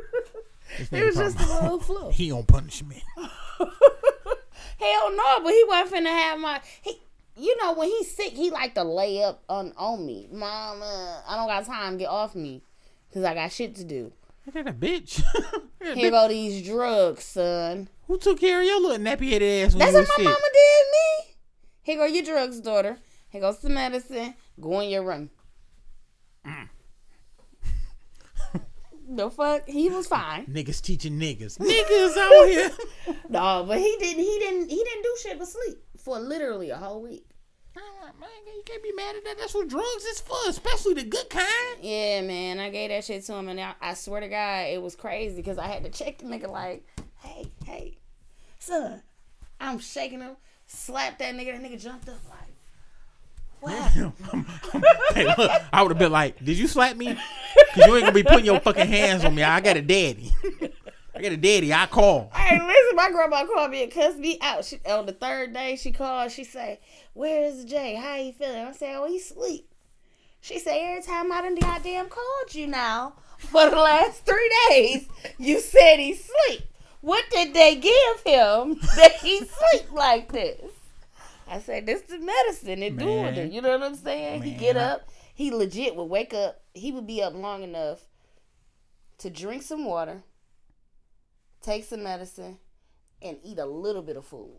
[0.78, 2.10] This It was talking just a little flu.
[2.12, 3.02] He on punishment.
[3.18, 7.00] Hell no, but he wasn't finna have my he
[7.36, 10.28] you know when he's sick he like to lay up on on me.
[10.30, 12.62] Mama, I don't got time, get off me.
[13.12, 14.12] Cause I got shit to do.
[14.46, 15.20] Ain't that a bitch?
[15.80, 17.88] That Here bitch- go these drugs, son.
[18.06, 20.24] Who took care of your little nappy headed ass when That's you what my sick?
[20.24, 21.34] mama did me.
[21.82, 22.98] Here go your drugs, daughter.
[23.30, 24.34] Here goes the medicine.
[24.60, 25.30] Go in your room.
[29.16, 29.68] The fuck?
[29.68, 30.46] He was fine.
[30.50, 31.58] Niggas teaching niggas.
[31.58, 32.70] Niggas out here.
[33.28, 36.76] No, but he didn't he didn't he didn't do shit but sleep for literally a
[36.76, 37.24] whole week.
[37.76, 39.38] I'm like, Man, you can't be mad at that.
[39.38, 41.78] That's what drugs is for, especially the good kind.
[41.80, 44.82] Yeah, man, I gave that shit to him, and I, I swear to God, it
[44.82, 46.84] was crazy because I had to check the nigga like,
[47.18, 47.98] hey, hey,
[48.58, 49.02] son,
[49.60, 50.36] I'm shaking him,
[50.66, 52.49] slap that nigga, that nigga jumped up like,
[53.60, 53.92] what?
[55.14, 57.14] hey, look, I would have been like, "Did you slap me?
[57.74, 59.42] Cause you ain't gonna be putting your fucking hands on me.
[59.42, 60.32] I got a daddy.
[61.14, 61.72] I got a daddy.
[61.72, 62.30] I call.
[62.34, 64.64] Hey, listen, my grandma called me and cussed me out.
[64.64, 66.32] She, on the third day, she called.
[66.32, 66.80] She say,
[67.12, 67.94] "Where is Jay?
[67.94, 69.68] How you feeling?" I said, "Oh, he sleep."
[70.40, 75.08] She say, "Every time I done goddamn called you now for the last three days,
[75.38, 76.62] you said he sleep.
[77.02, 80.79] What did they give him that he sleep like this?"
[81.50, 82.82] I said, "This is medicine.
[82.82, 83.52] It doing it.
[83.52, 84.42] You know what I'm saying?
[84.42, 85.08] he get up.
[85.34, 86.62] He legit would wake up.
[86.74, 88.00] He would be up long enough
[89.18, 90.22] to drink some water."
[91.62, 92.58] take some medicine,
[93.22, 94.58] and eat a little bit of food,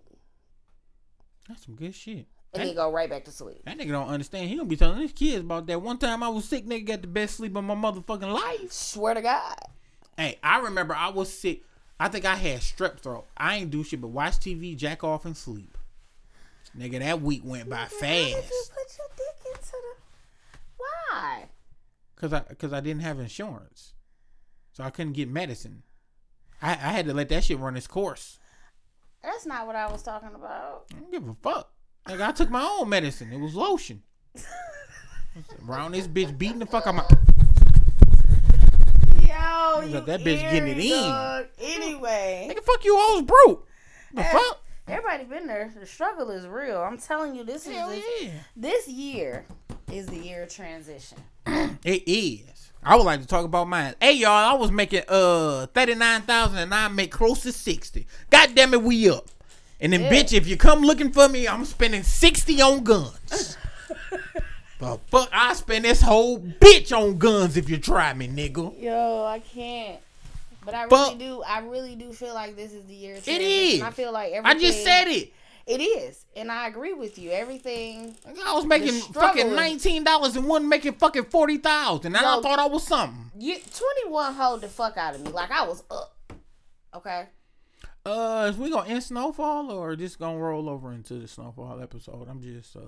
[1.47, 2.27] That's some good shit.
[2.53, 3.63] and That, then go right back to sleep.
[3.65, 4.49] that nigga don't understand.
[4.49, 5.81] He gonna be telling his kids about that.
[5.81, 8.71] One time I was sick, nigga got the best sleep of my motherfucking life.
[8.71, 9.55] Swear to God.
[10.17, 11.63] Hey, I remember I was sick.
[11.99, 13.25] I think I had strep throat.
[13.35, 15.77] I ain't do shit but watch TV, jack off, and sleep.
[16.77, 18.71] Nigga, that week went by did you fast.
[18.73, 20.57] put your dick into the?
[20.77, 21.45] Why?
[22.15, 23.93] Cause I cause I didn't have insurance,
[24.71, 25.83] so I couldn't get medicine.
[26.61, 28.37] I, I had to let that shit run its course.
[29.23, 30.85] That's not what I was talking about.
[30.95, 31.71] I don't give a fuck.
[32.07, 33.31] Like I took my own medicine.
[33.33, 34.03] It was lotion.
[35.67, 37.05] Around this bitch beating the fuck out of my.
[39.21, 41.45] Yo, you got that bitch getting it eerie, in.
[41.59, 43.67] Anyway, Nigga, fuck you, was broke.
[44.13, 44.60] The Eh, fuck?
[44.87, 45.71] Everybody been there.
[45.77, 46.79] The struggle is real.
[46.81, 48.29] I'm telling you, this is Hell this, yeah.
[48.55, 49.45] this year
[49.91, 51.17] is the year of transition.
[51.83, 52.71] It is.
[52.83, 53.95] I would like to talk about mine.
[54.01, 58.07] Hey y'all, I was making uh thirty nine thousand and I make close to sixty.
[58.29, 59.27] God damn it, we up.
[59.79, 60.11] And then Yeah.
[60.11, 63.57] bitch, if you come looking for me, I'm spending sixty on guns.
[64.79, 68.79] the fuck, I spend this whole bitch on guns if you try me, nigga.
[68.81, 69.99] Yo, I can't.
[70.63, 71.17] But I really Fuck.
[71.17, 71.43] do.
[71.43, 73.15] I really do feel like this is the year.
[73.15, 74.57] Of It I feel like everything.
[74.57, 75.33] I just said it.
[75.65, 77.31] it is, and I agree with you.
[77.31, 78.15] Everything.
[78.45, 82.15] I was making fucking nineteen dollars and one making fucking forty thousand.
[82.15, 83.31] And I thought I was something.
[83.37, 85.31] You twenty one hold the fuck out of me.
[85.31, 86.15] Like I was up.
[86.93, 87.27] Okay.
[88.05, 92.27] Uh, is we gonna end snowfall or just gonna roll over into the snowfall episode?
[92.29, 92.81] I'm just uh.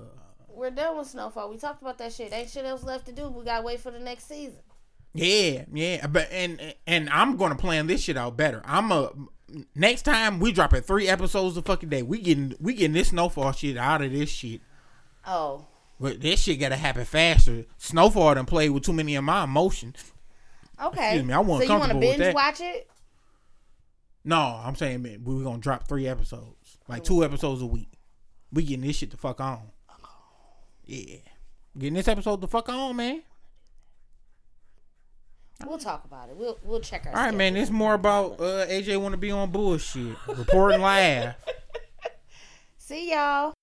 [0.55, 1.49] We're done with Snowfall.
[1.49, 2.32] We talked about that shit.
[2.32, 3.28] Ain't shit else left to do.
[3.28, 4.59] We gotta wait for the next season.
[5.14, 8.61] Yeah, yeah, but and and I'm gonna plan this shit out better.
[8.66, 9.11] I'm a
[9.76, 12.01] next time we dropping three episodes a fucking day.
[12.01, 14.61] We getting we getting this snowfall shit out of this shit.
[15.28, 15.68] Oh,
[15.99, 17.66] But this shit gotta happen faster.
[17.78, 20.11] Snowfall done played with too many of my emotions.
[20.84, 21.09] okay.
[21.09, 22.89] Excuse me, I wasn't so you want to binge watch it?
[24.26, 27.91] No, I'm saying man, we gonna drop three episodes, like two episodes a week.
[28.51, 29.61] We getting this shit the fuck on.
[29.89, 29.95] Oh.
[30.86, 31.18] Yeah,
[31.78, 33.22] getting this episode the fuck on, man.
[35.68, 36.36] We'll talk about it.
[36.36, 37.16] We'll we'll check our.
[37.16, 37.55] All right, man.
[37.55, 41.36] It's more about uh, AJ want to be on bullshit, reporting live.
[42.78, 43.53] See y'all.